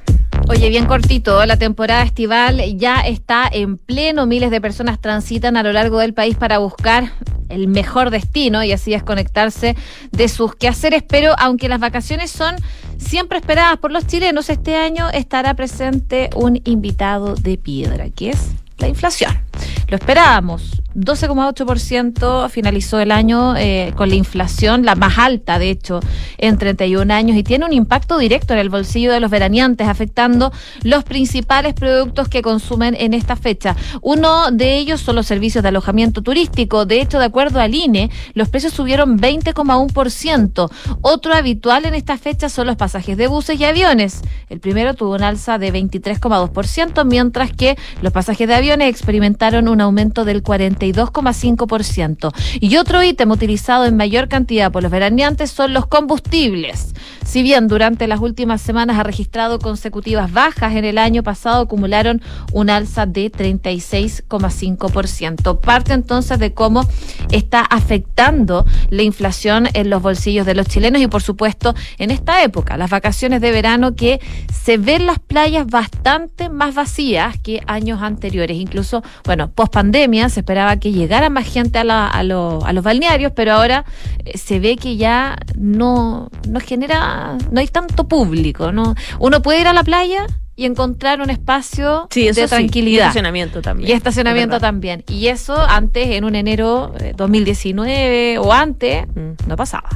[0.50, 4.26] Oye, bien cortito, la temporada estival ya está en pleno.
[4.26, 7.12] Miles de personas transitan a lo largo del país para buscar
[7.50, 9.76] el mejor destino y así desconectarse
[10.12, 11.04] de sus quehaceres.
[11.04, 12.56] Pero aunque las vacaciones son
[12.98, 18.52] siempre esperadas por los chilenos, este año estará presente un invitado de piedra, que es
[18.78, 19.47] la inflación.
[19.88, 20.82] Lo esperábamos.
[20.98, 26.00] 12,8% finalizó el año eh, con la inflación, la más alta, de hecho,
[26.40, 30.52] en 31 años, y tiene un impacto directo en el bolsillo de los veraneantes, afectando
[30.82, 33.76] los principales productos que consumen en esta fecha.
[34.02, 36.88] Uno de ellos son los servicios de alojamiento turístico.
[36.88, 40.72] De hecho, de acuerdo al INE, los precios subieron 20,1%.
[41.02, 44.22] Otro habitual en esta fecha son los pasajes de buses y aviones.
[44.50, 49.82] El primero tuvo un alza de 23,2%, mientras que los pasajes de aviones experimentaron un
[49.82, 52.34] aumento del 42,5%.
[52.60, 56.94] Y otro ítem utilizado en mayor cantidad por los veraneantes son los combustibles.
[57.26, 62.22] Si bien durante las últimas semanas ha registrado consecutivas bajas, en el año pasado acumularon
[62.54, 65.60] un alza de 36,5%.
[65.60, 66.88] Parte entonces de cómo
[67.32, 72.44] está afectando la inflación en los bolsillos de los chilenos y por supuesto en esta
[72.44, 74.22] época, las vacaciones de verano que
[74.52, 78.58] se ven las playas bastante más vacías que años anteriores.
[78.58, 83.54] Incluso, bueno, post pandemia se esperaba que llegara más gente a, a, los balnearios, pero
[83.54, 83.86] ahora
[84.26, 88.96] eh, se ve que ya no, no genera, no hay tanto público, ¿no?
[89.20, 90.26] Uno puede ir a la playa
[90.58, 93.04] y encontrar un espacio de tranquilidad.
[93.04, 93.90] y estacionamiento también.
[93.90, 95.04] Y estacionamiento también.
[95.08, 99.48] Y eso antes, en un enero 2019 eh, o antes, mm.
[99.48, 99.88] no pasaba.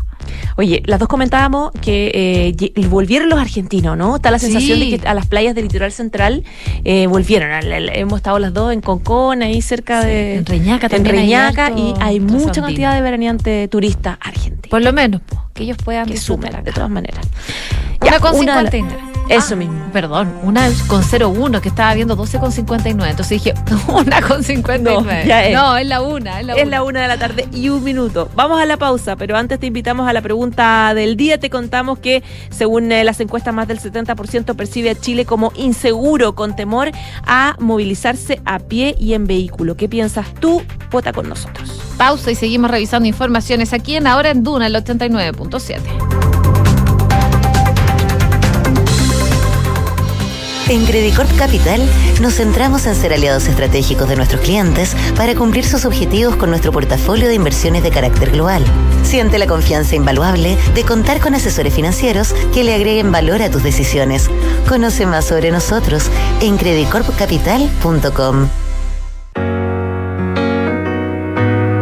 [0.58, 2.12] Oye, las dos comentábamos que
[2.54, 4.18] eh, volvieron los argentinos, ¿no?
[4.18, 6.44] Está la sensación de que a las playas del litoral central
[6.84, 7.50] eh, volvieron.
[7.52, 10.36] Hemos estado las dos en Concón, ahí cerca de.
[10.36, 14.70] En Reñaca en Reñaca, y hay mucha cantidad de veraneantes turistas argentinos.
[14.70, 15.22] Por lo menos,
[15.62, 17.24] que ellos puedan que sumen, de todas maneras.
[18.02, 18.72] Una con 50
[19.30, 19.92] Eso mismo.
[19.94, 23.12] Perdón, una con 01 que estaba viendo 12 con 59.
[23.12, 23.54] Entonces dije,
[23.88, 25.22] una con 59.
[25.22, 25.54] No, ya es.
[25.54, 26.40] no, es la una.
[26.40, 28.30] Es la, es la una de la tarde y un minuto.
[28.36, 31.40] Vamos a la pausa, pero antes te invitamos a la pregunta del día.
[31.40, 36.34] Te contamos que, según eh, las encuestas, más del 70% percibe a Chile como inseguro,
[36.34, 36.90] con temor
[37.28, 39.78] a movilizarse a pie y en vehículo.
[39.78, 40.64] ¿Qué piensas tú?
[40.90, 41.81] Vota con nosotros.
[42.02, 45.78] Pausa y seguimos revisando informaciones aquí en Ahora en Duna, el 89.7.
[50.68, 51.80] En Credicorp Capital
[52.20, 56.72] nos centramos en ser aliados estratégicos de nuestros clientes para cumplir sus objetivos con nuestro
[56.72, 58.64] portafolio de inversiones de carácter global.
[59.04, 63.62] Siente la confianza invaluable de contar con asesores financieros que le agreguen valor a tus
[63.62, 64.28] decisiones.
[64.68, 66.10] Conoce más sobre nosotros
[66.42, 68.61] en credicorpcapital.com.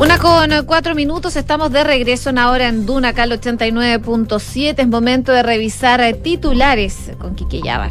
[0.00, 4.74] Una con cuatro minutos, estamos de regreso en ahora en Duna, acá 89.7.
[4.78, 7.90] Es momento de revisar titulares con Quique Yabar.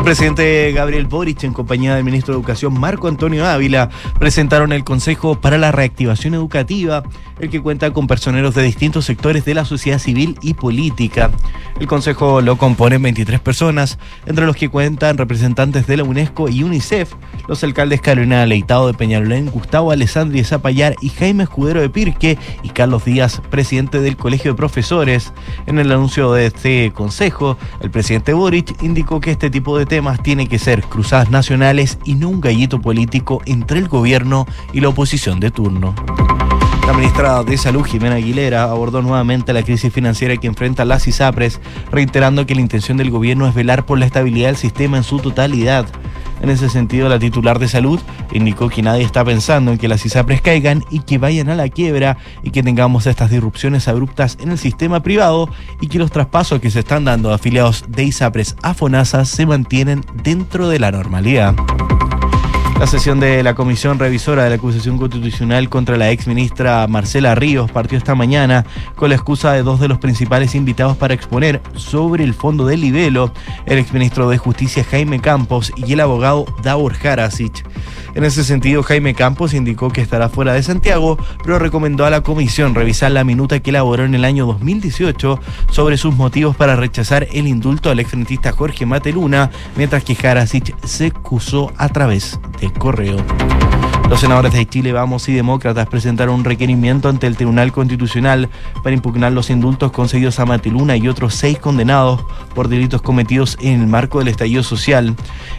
[0.00, 4.82] El presidente Gabriel Boric, en compañía del ministro de Educación Marco Antonio Ávila, presentaron el
[4.82, 7.02] Consejo para la Reactivación Educativa,
[7.38, 11.30] el que cuenta con personeros de distintos sectores de la sociedad civil y política.
[11.78, 16.62] El Consejo lo componen 23 personas, entre los que cuentan representantes de la UNESCO y
[16.62, 17.12] UNICEF,
[17.46, 22.38] los alcaldes Carolina Leitado de Peñalolén, Gustavo Alessandri de Zapallar y Jaime Escudero de Pirque
[22.62, 25.32] y Carlos Díaz, presidente del Colegio de Profesores.
[25.66, 30.22] En el anuncio de este Consejo, el presidente Boric indicó que este tipo de temas
[30.22, 34.88] tienen que ser cruzadas nacionales y no un gallito político entre el gobierno y la
[34.88, 35.96] oposición de turno.
[36.86, 41.60] La ministra de Salud, Jimena Aguilera, abordó nuevamente la crisis financiera que enfrenta las ISAPRES,
[41.90, 45.18] reiterando que la intención del gobierno es velar por la estabilidad del sistema en su
[45.18, 45.86] totalidad.
[46.40, 48.00] En ese sentido, la titular de salud
[48.32, 51.68] indicó que nadie está pensando en que las ISAPRES caigan y que vayan a la
[51.68, 55.48] quiebra y que tengamos estas disrupciones abruptas en el sistema privado
[55.80, 59.46] y que los traspasos que se están dando a afiliados de ISAPRES a FONASA se
[59.46, 61.54] mantienen dentro de la normalidad.
[62.80, 67.34] La sesión de la Comisión Revisora de la Acusación Constitucional contra la ex ministra Marcela
[67.34, 68.64] Ríos partió esta mañana
[68.96, 72.80] con la excusa de dos de los principales invitados para exponer sobre el fondo del
[72.80, 73.34] libelo,
[73.66, 77.66] el exministro de Justicia Jaime Campos y el abogado Davor Harasic.
[78.14, 82.22] En ese sentido, Jaime Campos indicó que estará fuera de Santiago, pero recomendó a la
[82.22, 85.38] comisión revisar la minuta que elaboró en el año 2018
[85.70, 91.06] sobre sus motivos para rechazar el indulto al exfrentista Jorge Mateluna, mientras que Harasic se
[91.06, 93.16] excusó a través de correo.
[94.10, 98.48] Los senadores de Chile Vamos y Demócratas presentaron un requerimiento ante el Tribunal Constitucional
[98.82, 102.20] para impugnar los indultos concedidos a Matiluna y otros seis condenados
[102.52, 105.14] por delitos cometidos en el marco del estallido social.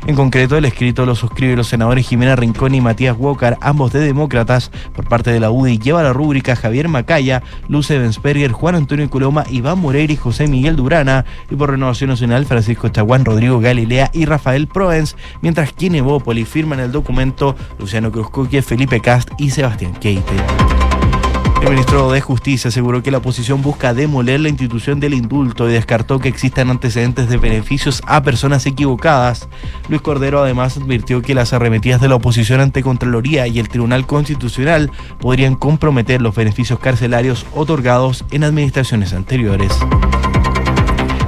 [0.05, 4.01] En concreto, el escrito lo suscriben los senadores Jimena Rincón y Matías Walker, ambos de
[4.01, 9.09] Demócratas, por parte de la UDI lleva la rúbrica Javier Macaya, Luce Bensperger, Juan Antonio
[9.09, 14.11] Coloma, Iván Moreira y José Miguel Durana, y por Renovación Nacional Francisco Chaguán, Rodrigo Galilea
[14.11, 19.93] y Rafael Proens, mientras que Evópoli firman el documento Luciano Cruzco Felipe Cast y Sebastián
[19.93, 20.33] Keite.
[21.61, 25.73] El ministro de Justicia aseguró que la oposición busca demoler la institución del indulto y
[25.73, 29.47] descartó que existan antecedentes de beneficios a personas equivocadas.
[29.87, 34.07] Luis Cordero además advirtió que las arremetidas de la oposición ante Contraloría y el Tribunal
[34.07, 39.71] Constitucional podrían comprometer los beneficios carcelarios otorgados en administraciones anteriores.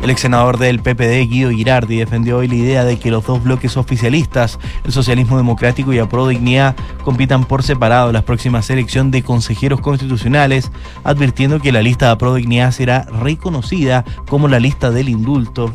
[0.03, 3.41] El ex senador del PPD, Guido Girardi, defendió hoy la idea de que los dos
[3.41, 6.75] bloques oficialistas, el socialismo democrático y a Pro Dignidad,
[7.05, 10.73] compitan por separado en las próximas elecciones de consejeros constitucionales,
[11.05, 15.73] advirtiendo que la lista de Pro Dignidad será reconocida como la lista del indulto.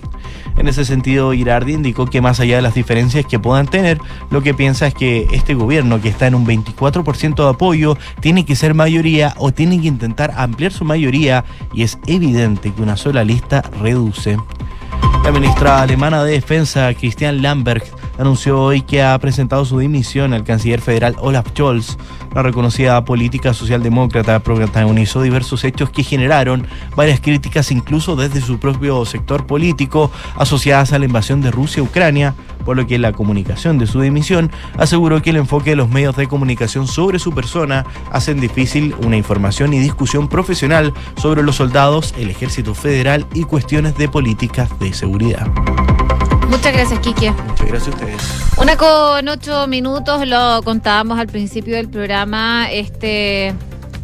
[0.59, 3.99] En ese sentido, Girardi indicó que más allá de las diferencias que puedan tener,
[4.31, 8.45] lo que piensa es que este gobierno, que está en un 24% de apoyo, tiene
[8.45, 12.99] que ser mayoría o tiene que intentar ampliar su mayoría y es evidente que una
[12.99, 14.18] sola lista reduce.
[14.27, 17.85] La ministra alemana de Defensa, Christian Lambert,
[18.19, 21.97] anunció hoy que ha presentado su dimisión al canciller federal Olaf Scholz.
[22.35, 29.05] La reconocida política socialdemócrata protagonizó diversos hechos que generaron varias críticas, incluso desde su propio
[29.05, 33.79] sector político, asociadas a la invasión de Rusia a Ucrania, por lo que la comunicación
[33.79, 37.87] de su dimisión aseguró que el enfoque de los medios de comunicación sobre su persona
[38.13, 43.97] hacen difícil una información y discusión profesional sobre los soldados, el ejército federal y cuestiones
[43.97, 45.49] de políticas de seguridad.
[46.49, 47.31] Muchas gracias, Kike.
[47.31, 48.23] Muchas gracias a ustedes.
[48.57, 53.55] Una con ocho minutos, lo contábamos al principio del programa, este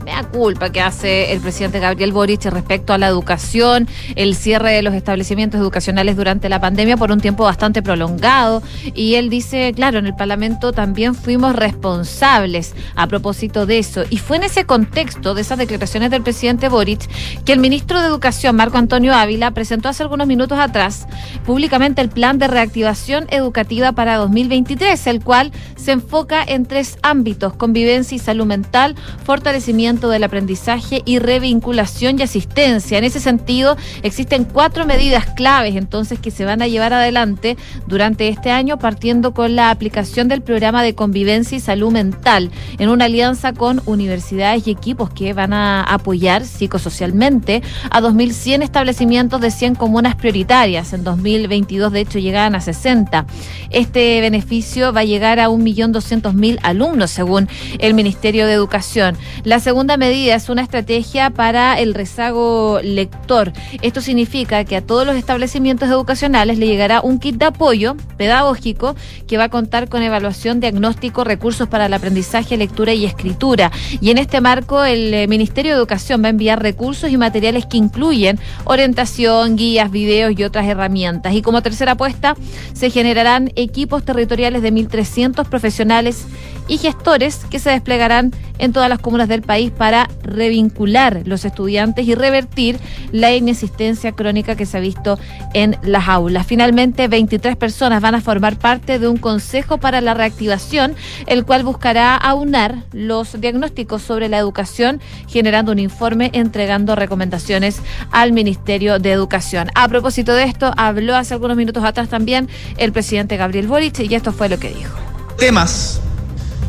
[0.05, 4.73] me da culpa que hace el presidente Gabriel Boric respecto a la educación, el cierre
[4.73, 8.63] de los establecimientos educacionales durante la pandemia por un tiempo bastante prolongado.
[8.95, 14.03] Y él dice, claro, en el Parlamento también fuimos responsables a propósito de eso.
[14.11, 17.09] Y fue en ese contexto de esas declaraciones del presidente Boric
[17.45, 21.07] que el ministro de Educación, Marco Antonio Ávila, presentó hace algunos minutos atrás
[21.47, 27.55] públicamente el plan de reactivación educativa para 2023, el cual se enfoca en tres ámbitos,
[27.55, 32.99] convivencia y salud mental, fortalecimiento del aprendizaje y revinculación y asistencia.
[32.99, 37.57] En ese sentido, existen cuatro medidas claves entonces que se van a llevar adelante
[37.87, 42.89] durante este año, partiendo con la aplicación del programa de convivencia y salud mental, en
[42.89, 49.51] una alianza con universidades y equipos que van a apoyar psicosocialmente a 2.100 establecimientos de
[49.51, 50.93] 100 comunas prioritarias.
[50.93, 53.27] En 2022, de hecho, llegaban a 60.
[53.71, 57.49] Este beneficio va a llegar a 1.200.000 alumnos, según
[57.79, 59.17] el Ministerio de Educación.
[59.43, 63.53] La segunda medida es una estrategia para el rezago lector.
[63.83, 68.97] Esto significa que a todos los establecimientos educacionales le llegará un kit de apoyo pedagógico
[69.27, 73.71] que va a contar con evaluación, diagnóstico, recursos para el aprendizaje, lectura y escritura.
[74.01, 77.67] Y en este marco, el eh, Ministerio de Educación va a enviar recursos y materiales
[77.67, 81.35] que incluyen orientación, guías, videos y otras herramientas.
[81.35, 82.37] Y como tercera apuesta,
[82.73, 86.27] se generarán equipos territoriales de 1.300 profesionales
[86.69, 92.07] y gestores que se desplegarán en todas las comunas del país para revincular los estudiantes
[92.07, 92.79] y revertir
[93.13, 95.19] la inexistencia crónica que se ha visto
[95.55, 96.47] en las aulas.
[96.47, 100.95] Finalmente, 23 personas van a formar parte de un consejo para la reactivación,
[101.27, 107.81] el cual buscará aunar los diagnósticos sobre la educación, generando un informe, entregando recomendaciones
[108.11, 109.69] al Ministerio de Educación.
[109.75, 114.15] A propósito de esto, habló hace algunos minutos atrás también el presidente Gabriel Boric y
[114.15, 114.95] esto fue lo que dijo.
[115.37, 116.01] Temas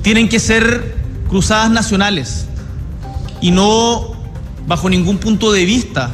[0.06, 0.94] tienen que ser
[1.28, 2.46] cruzadas nacionales
[3.42, 4.12] y no
[4.68, 6.12] bajo ningún punto de vista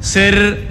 [0.00, 0.68] ser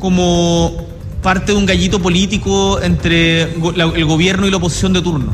[0.00, 0.88] como
[1.22, 5.32] parte de un gallito político entre el gobierno y la oposición de turno.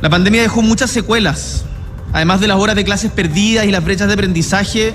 [0.00, 1.64] La pandemia dejó muchas secuelas.
[2.12, 4.94] Además de las horas de clases perdidas y las brechas de aprendizaje,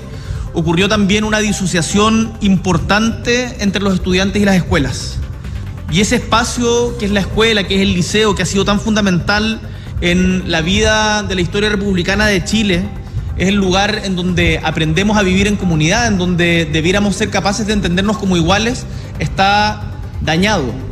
[0.54, 5.18] ocurrió también una disociación importante entre los estudiantes y las escuelas.
[5.92, 8.80] Y ese espacio que es la escuela, que es el liceo, que ha sido tan
[8.80, 9.60] fundamental
[10.00, 12.84] en la vida de la historia republicana de Chile.
[13.36, 17.66] Es el lugar en donde aprendemos a vivir en comunidad, en donde debiéramos ser capaces
[17.66, 18.84] de entendernos como iguales,
[19.18, 20.89] está dañado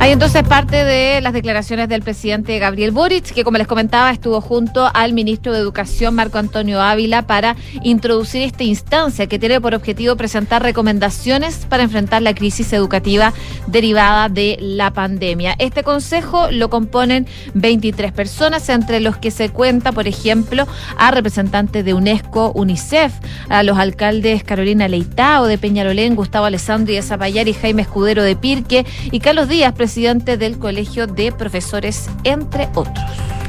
[0.00, 4.40] hay entonces parte de las declaraciones del presidente Gabriel Boric, que como les comentaba estuvo
[4.40, 9.74] junto al ministro de Educación Marco Antonio Ávila para introducir esta instancia que tiene por
[9.74, 13.34] objetivo presentar recomendaciones para enfrentar la crisis educativa
[13.66, 15.54] derivada de la pandemia.
[15.58, 20.66] Este consejo lo componen 23 personas, entre los que se cuenta, por ejemplo,
[20.96, 23.12] a representantes de UNESCO, UNICEF,
[23.50, 28.34] a los alcaldes Carolina Leitao de Peñalolén, Gustavo Alessandri de Zapallar y Jaime Escudero de
[28.34, 33.39] Pirque y Carlos Díaz, presidente del Colegio de Profesores, entre otros.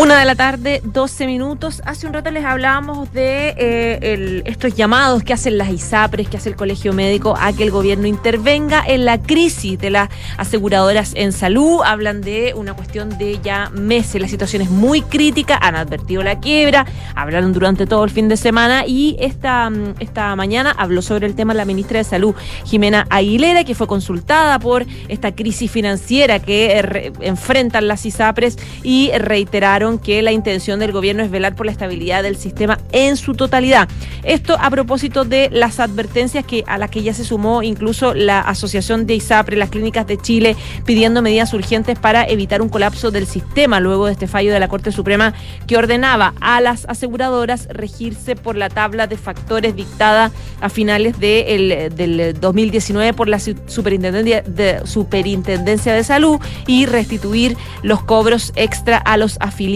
[0.00, 1.82] Una de la tarde, 12 minutos.
[1.84, 6.48] Hace un rato les hablábamos de eh, estos llamados que hacen las ISAPRES, que hace
[6.48, 10.08] el Colegio Médico a que el gobierno intervenga en la crisis de las
[10.38, 11.82] aseguradoras en salud.
[11.84, 14.22] Hablan de una cuestión de ya meses.
[14.22, 15.58] La situación es muy crítica.
[15.60, 16.86] Han advertido la quiebra.
[17.14, 21.34] Hablaron durante todo el fin de semana y esta, mm, esta mañana habló sobre el
[21.34, 26.78] tema la ministra de Salud, Jimena Aguilera, que fue consultada por esta crisis financiera que
[26.78, 31.72] eh, enfrentan las ISAPRES y reiteraron que la intención del gobierno es velar por la
[31.72, 33.88] estabilidad del sistema en su totalidad.
[34.22, 38.40] Esto a propósito de las advertencias que a las que ya se sumó incluso la
[38.40, 43.26] Asociación de ISAPRE, las clínicas de Chile, pidiendo medidas urgentes para evitar un colapso del
[43.26, 45.34] sistema luego de este fallo de la Corte Suprema
[45.66, 50.30] que ordenaba a las aseguradoras regirse por la tabla de factores dictada
[50.60, 56.86] a finales de el- del 2019 por la su- superintendencia de, superintendencia de Salud y
[56.86, 59.69] restituir los cobros extra a los afiliados.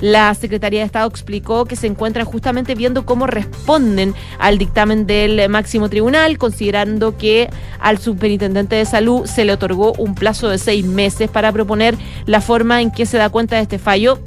[0.00, 5.48] La Secretaría de Estado explicó que se encuentran justamente viendo cómo responden al dictamen del
[5.48, 7.48] máximo tribunal, considerando que
[7.80, 11.96] al superintendente de salud se le otorgó un plazo de seis meses para proponer
[12.26, 14.18] la forma en que se da cuenta de este fallo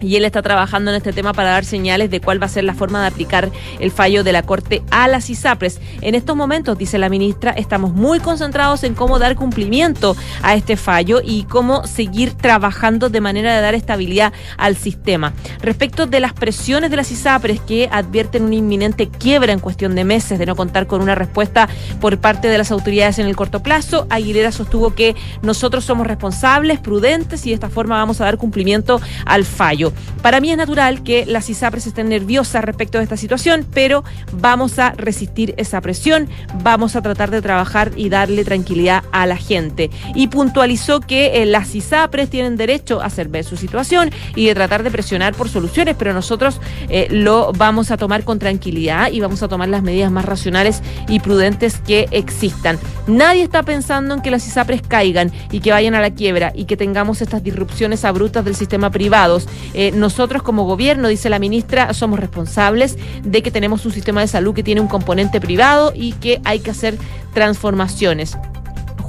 [0.00, 2.64] y él está trabajando en este tema para dar señales de cuál va a ser
[2.64, 3.50] la forma de aplicar
[3.80, 5.80] el fallo de la Corte a las ISAPRES.
[6.00, 10.76] En estos momentos, dice la ministra, estamos muy concentrados en cómo dar cumplimiento a este
[10.76, 15.32] fallo y cómo seguir trabajando de manera de dar estabilidad al sistema.
[15.60, 20.04] Respecto de las presiones de las ISAPRES que advierten una inminente quiebra en cuestión de
[20.04, 21.68] meses de no contar con una respuesta
[22.00, 26.78] por parte de las autoridades en el corto plazo, Aguilera sostuvo que nosotros somos responsables,
[26.78, 29.87] prudentes y de esta forma vamos a dar cumplimiento al fallo.
[30.22, 34.78] Para mí es natural que las ISAPRES estén nerviosas respecto de esta situación, pero vamos
[34.78, 36.28] a resistir esa presión,
[36.62, 39.90] vamos a tratar de trabajar y darle tranquilidad a la gente.
[40.14, 44.54] Y puntualizó que eh, las ISAPRES tienen derecho a hacer ver su situación y de
[44.54, 49.20] tratar de presionar por soluciones, pero nosotros eh, lo vamos a tomar con tranquilidad y
[49.20, 52.78] vamos a tomar las medidas más racionales y prudentes que existan.
[53.06, 56.64] Nadie está pensando en que las ISAPRES caigan y que vayan a la quiebra y
[56.64, 59.48] que tengamos estas disrupciones abruptas del sistema privados.
[59.80, 64.26] Eh, nosotros como gobierno, dice la ministra, somos responsables de que tenemos un sistema de
[64.26, 66.98] salud que tiene un componente privado y que hay que hacer
[67.32, 68.36] transformaciones.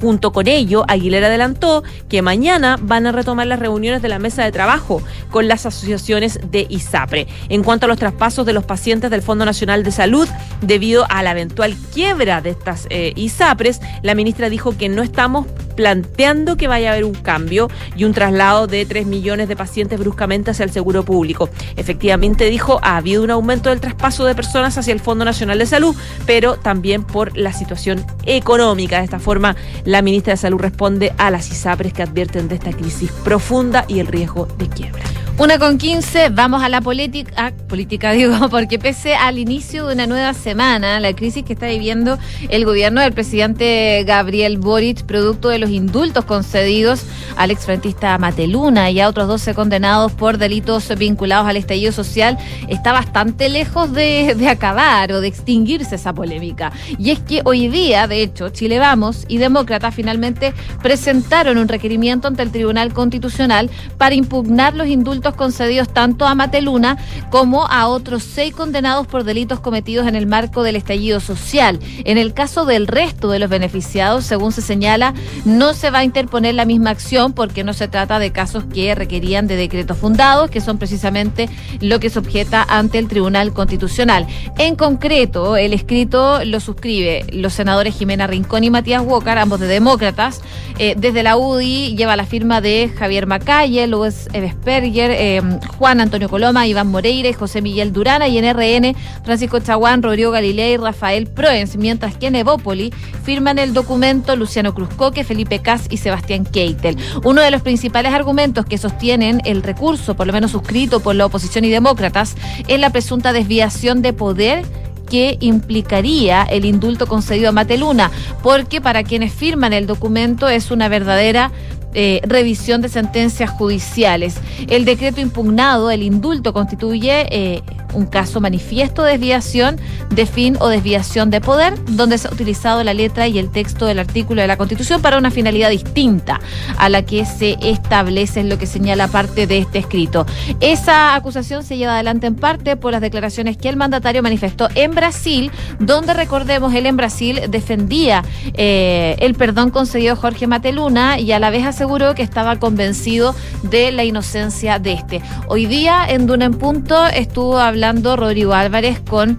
[0.02, 4.44] Junto con ello, Aguilera adelantó que mañana van a retomar las reuniones de la mesa
[4.44, 7.28] de trabajo con las asociaciones de ISAPRE.
[7.50, 10.28] En cuanto a los traspasos de los pacientes del Fondo Nacional de Salud,
[10.62, 15.48] debido a la eventual quiebra de estas eh, ISAPRES, la ministra dijo que no estamos
[15.76, 19.98] planteando que vaya a haber un cambio y un traslado de 3 millones de pacientes
[19.98, 21.50] bruscamente hacia el seguro público.
[21.78, 25.66] Efectivamente, dijo, ha habido un aumento del traspaso de personas hacia el Fondo Nacional de
[25.66, 25.96] Salud,
[26.26, 28.98] pero también por la situación económica.
[28.98, 29.56] De esta forma,
[29.90, 34.00] la ministra de Salud responde a las ISAPRES que advierten de esta crisis profunda y
[34.00, 35.04] el riesgo de quiebra.
[35.40, 40.06] Una con 15, vamos a la política, política digo, porque pese al inicio de una
[40.06, 45.60] nueva semana, la crisis que está viviendo el gobierno del presidente Gabriel Boric, producto de
[45.60, 47.06] los indultos concedidos
[47.38, 52.38] al exfrentista Mateluna y a otros 12 condenados por delitos vinculados al estallido social,
[52.68, 56.74] está bastante lejos de, acabar o de extinguirse esa polémica.
[56.98, 60.54] Y es que hoy día, de hecho, Chile Vamos y Demócrata finalmente
[60.84, 66.98] presentaron un requerimiento ante el Tribunal Constitucional para impugnar los indultos concedidos tanto a Mateluna
[67.30, 71.80] como a otros seis condenados por delitos cometidos en el marco del estallido social.
[72.06, 75.14] En el caso del resto de los beneficiados, según se señala,
[75.46, 78.96] no se va a interponer la misma acción porque no se trata de casos que
[78.96, 81.50] requerían de decretos fundados, que son precisamente
[81.82, 84.28] lo que se objeta ante el Tribunal Constitucional.
[84.58, 89.68] En concreto, el escrito lo suscribe los senadores Jimena Rincón y Matías Walker, ambos de
[89.68, 90.42] demócratas.
[90.78, 95.42] Eh, desde la UDI lleva la firma de Javier Macalle, Luis Evesperger, eh,
[95.78, 98.28] Juan Antonio Coloma, Iván Moreira José Miguel Durana.
[98.28, 101.78] Y en RN, Francisco Chaguán, Rodrigo Galilea y Rafael Proens.
[101.78, 102.92] Mientras que en Evópoli
[103.24, 106.98] firman el documento Luciano Cruzcoque, Felipe Cas y Sebastián Keitel.
[107.24, 111.26] Uno de los principales argumentos que sostienen el recurso, por lo menos suscrito por la
[111.26, 112.36] oposición y demócratas,
[112.68, 114.66] es la presunta desviación de poder
[115.10, 118.12] que implicaría el indulto concedido a Mateluna,
[118.44, 121.52] porque para quienes firman el documento es una verdadera
[121.94, 124.36] eh, revisión de sentencias judiciales.
[124.68, 127.62] El decreto impugnado, el indulto, constituye eh,
[127.94, 129.78] un caso manifiesto de desviación
[130.10, 133.86] de fin o desviación de poder, donde se ha utilizado la letra y el texto
[133.86, 136.40] del artículo de la Constitución para una finalidad distinta
[136.78, 140.26] a la que se establece en lo que señala parte de este escrito.
[140.60, 144.92] Esa acusación se lleva adelante en parte por las declaraciones que el mandatario manifestó en
[144.92, 151.32] Brasil, donde recordemos, él en Brasil defendía eh, el perdón concedido a Jorge Mateluna y
[151.32, 155.22] a la vez aseguró que estaba convencido de la inocencia de este.
[155.48, 157.79] Hoy día en Duna en Punto estuvo hablando
[158.16, 159.38] Rodrigo Álvarez con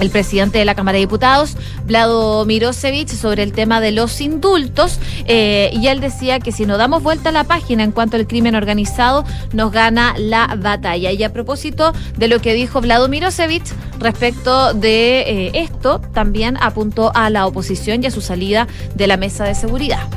[0.00, 4.98] el presidente de la Cámara de Diputados, Vlado Mirosevich, sobre el tema de los indultos.
[5.26, 8.26] eh, y él decía que si no damos vuelta a la página en cuanto al
[8.26, 11.12] crimen organizado, nos gana la batalla.
[11.12, 17.12] Y a propósito de lo que dijo Vlado Mirosevich respecto de eh, esto, también apuntó
[17.14, 20.08] a la oposición y a su salida de la mesa de seguridad.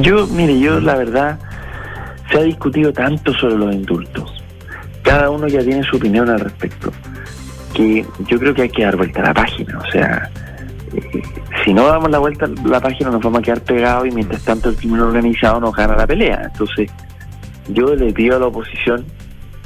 [0.00, 1.38] Yo, mire, yo la verdad
[2.30, 4.37] se ha discutido tanto sobre los indultos.
[5.02, 6.92] Cada uno ya tiene su opinión al respecto.
[7.74, 9.78] Que yo creo que hay que dar vuelta a la página.
[9.78, 10.30] O sea,
[10.94, 11.22] eh,
[11.64, 14.42] si no damos la vuelta a la página nos vamos a quedar pegados y mientras
[14.42, 16.42] tanto el crimen organizado nos gana la pelea.
[16.52, 16.90] Entonces,
[17.68, 19.04] yo le pido a la oposición,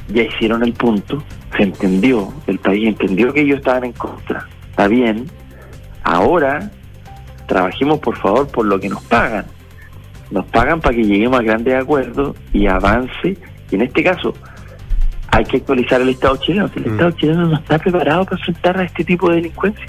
[0.08, 1.22] ya hicieron el punto,
[1.56, 4.46] se entendió, el país entendió que ellos estaban en contra.
[4.70, 5.26] Está bien.
[6.02, 6.70] Ahora,
[7.46, 9.44] trabajemos por favor por lo que nos pagan.
[10.30, 13.36] Nos pagan para que lleguemos a grandes acuerdos y avance.
[13.70, 14.34] Y en este caso,
[15.32, 16.70] hay que actualizar el Estado chileno.
[16.76, 19.86] El Estado chileno no está preparado para enfrentar a este tipo de delincuencia.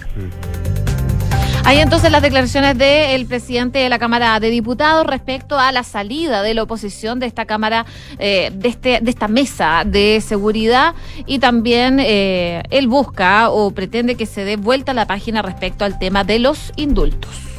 [1.65, 6.43] Hay entonces las declaraciones del presidente de la Cámara de Diputados respecto a la salida
[6.43, 7.85] de la oposición de esta Cámara,
[8.19, 10.93] eh, de, este, de esta mesa de seguridad
[11.25, 15.83] y también eh, él busca o pretende que se dé vuelta a la página respecto
[15.83, 17.52] al tema de los indultos.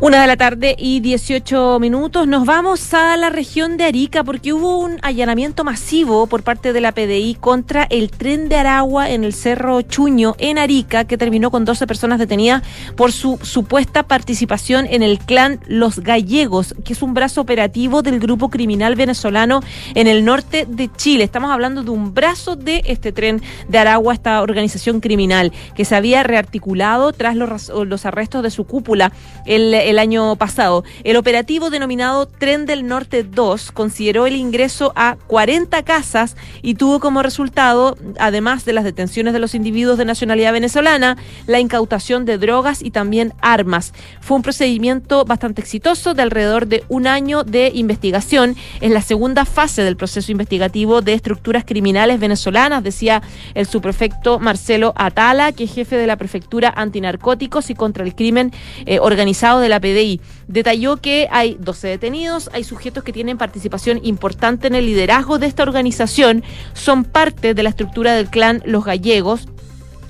[0.00, 2.26] Una de la tarde y 18 minutos.
[2.26, 6.80] Nos vamos a la región de Arica porque hubo un allanamiento masivo por parte de
[6.80, 11.52] la PDI contra el tren de Aragua en el Cerro Chuño en Arica que terminó
[11.52, 12.64] con 12 personas detenidas
[12.96, 18.18] por su supuesta participación en el clan Los Gallegos, que es un brazo operativo del
[18.18, 19.60] grupo criminal venezolano
[19.94, 21.22] en el norte de Chile.
[21.22, 25.94] Estamos hablando de un brazo de este tren de Aragua, esta organización criminal que se
[25.94, 29.12] había rearticulado tras los, los arrestos de su cúpula.
[29.46, 30.84] El, el año pasado.
[31.04, 37.00] El operativo denominado Tren del Norte 2 consideró el ingreso a 40 casas y tuvo
[37.00, 41.16] como resultado, además de las detenciones de los individuos de nacionalidad venezolana,
[41.46, 43.92] la incautación de drogas y también armas.
[44.20, 48.56] Fue un procedimiento bastante exitoso de alrededor de un año de investigación.
[48.80, 53.22] Es la segunda fase del proceso investigativo de estructuras criminales venezolanas, decía
[53.54, 58.52] el subprefecto Marcelo Atala, que es jefe de la prefectura antinarcóticos y contra el crimen
[58.86, 60.20] eh, organizado de la PDI.
[60.48, 65.46] Detalló que hay 12 detenidos, hay sujetos que tienen participación importante en el liderazgo de
[65.46, 66.42] esta organización,
[66.72, 69.48] son parte de la estructura del clan Los Gallegos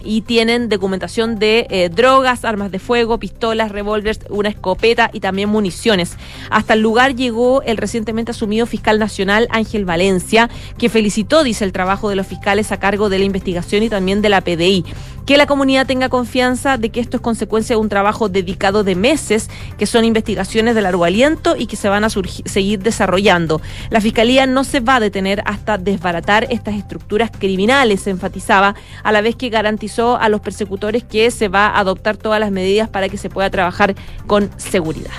[0.04, 5.48] y tienen documentación de eh, drogas, armas de fuego, pistolas, revólveres, una escopeta y también
[5.48, 6.16] municiones.
[6.50, 11.72] Hasta el lugar llegó el recientemente asumido fiscal nacional Ángel Valencia, que felicitó, dice, el
[11.72, 14.84] trabajo de los fiscales a cargo de la investigación y también de la PDI.
[15.26, 18.94] Que la comunidad tenga confianza de que esto es consecuencia de un trabajo dedicado de
[18.94, 19.48] meses,
[19.78, 23.60] que son investigaciones de largo aliento y que se van a seguir desarrollando.
[23.90, 29.12] La Fiscalía no se va a detener hasta desbaratar estas estructuras criminales, se enfatizaba, a
[29.12, 32.88] la vez que garantizó a los persecutores que se va a adoptar todas las medidas
[32.88, 33.94] para que se pueda trabajar
[34.26, 35.12] con seguridad.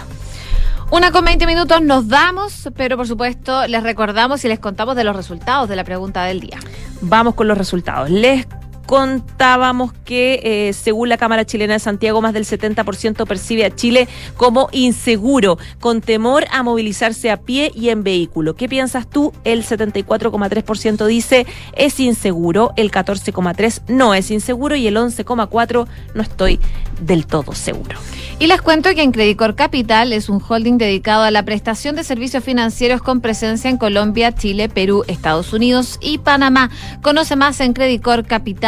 [0.91, 5.03] Una con 20 minutos nos damos, pero por supuesto les recordamos y les contamos de
[5.03, 6.60] los resultados de la pregunta del día.
[7.02, 8.11] Vamos con los resultados.
[8.11, 8.45] Les
[8.86, 14.07] contábamos que eh, según la Cámara Chilena de Santiago, más del 70% percibe a Chile
[14.38, 18.56] como inseguro, con temor a movilizarse a pie y en vehículo.
[18.56, 19.34] ¿Qué piensas tú?
[19.44, 21.45] El 74,3% dice
[21.76, 26.60] es inseguro, el 14,3% no es inseguro y el 11,4% no estoy
[27.02, 27.98] del todo seguro.
[28.38, 32.03] Y les cuento que en Credicor Capital es un holding dedicado a la prestación de
[32.03, 36.70] servicios financieros con presencia en Colombia, Chile, Perú, Estados Unidos y Panamá.
[37.02, 37.74] Conoce más en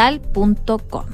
[0.08, 1.04] credicorcapital.com.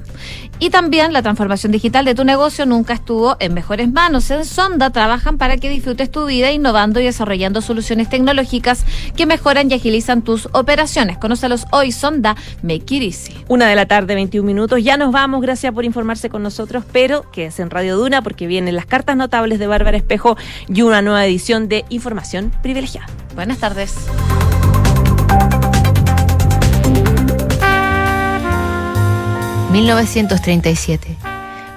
[0.61, 4.31] Y también la transformación digital de tu negocio nunca estuvo en mejores manos.
[4.31, 8.85] En Sonda trabajan para que disfrutes tu vida innovando y desarrollando soluciones tecnológicas
[9.17, 11.19] que mejoran y agilizan tus operaciones.
[11.19, 13.45] Conócelos hoy, Sonda Make It Easy.
[13.49, 14.83] Una de la tarde, 21 minutos.
[14.83, 15.43] Ya nos vamos.
[15.43, 19.17] Gracias por informarse con nosotros, pero que es en Radio Duna porque vienen las cartas
[19.17, 20.37] notables de Bárbara Espejo
[20.69, 23.09] y una nueva edición de Información Privilegiada.
[23.35, 23.95] Buenas tardes.
[29.75, 31.17] 1937.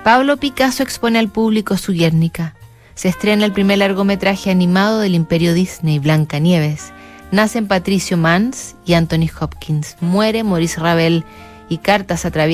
[0.03, 2.53] Pablo Picasso expone al público su Guernica.
[2.93, 6.93] Se estrena el primer largometraje animado del imperio Disney, Blanca Nieves.
[7.31, 9.95] Nacen Patricio Mans y Anthony Hopkins.
[9.99, 11.25] Muere Maurice Ravel
[11.69, 12.45] y cartas atraviesan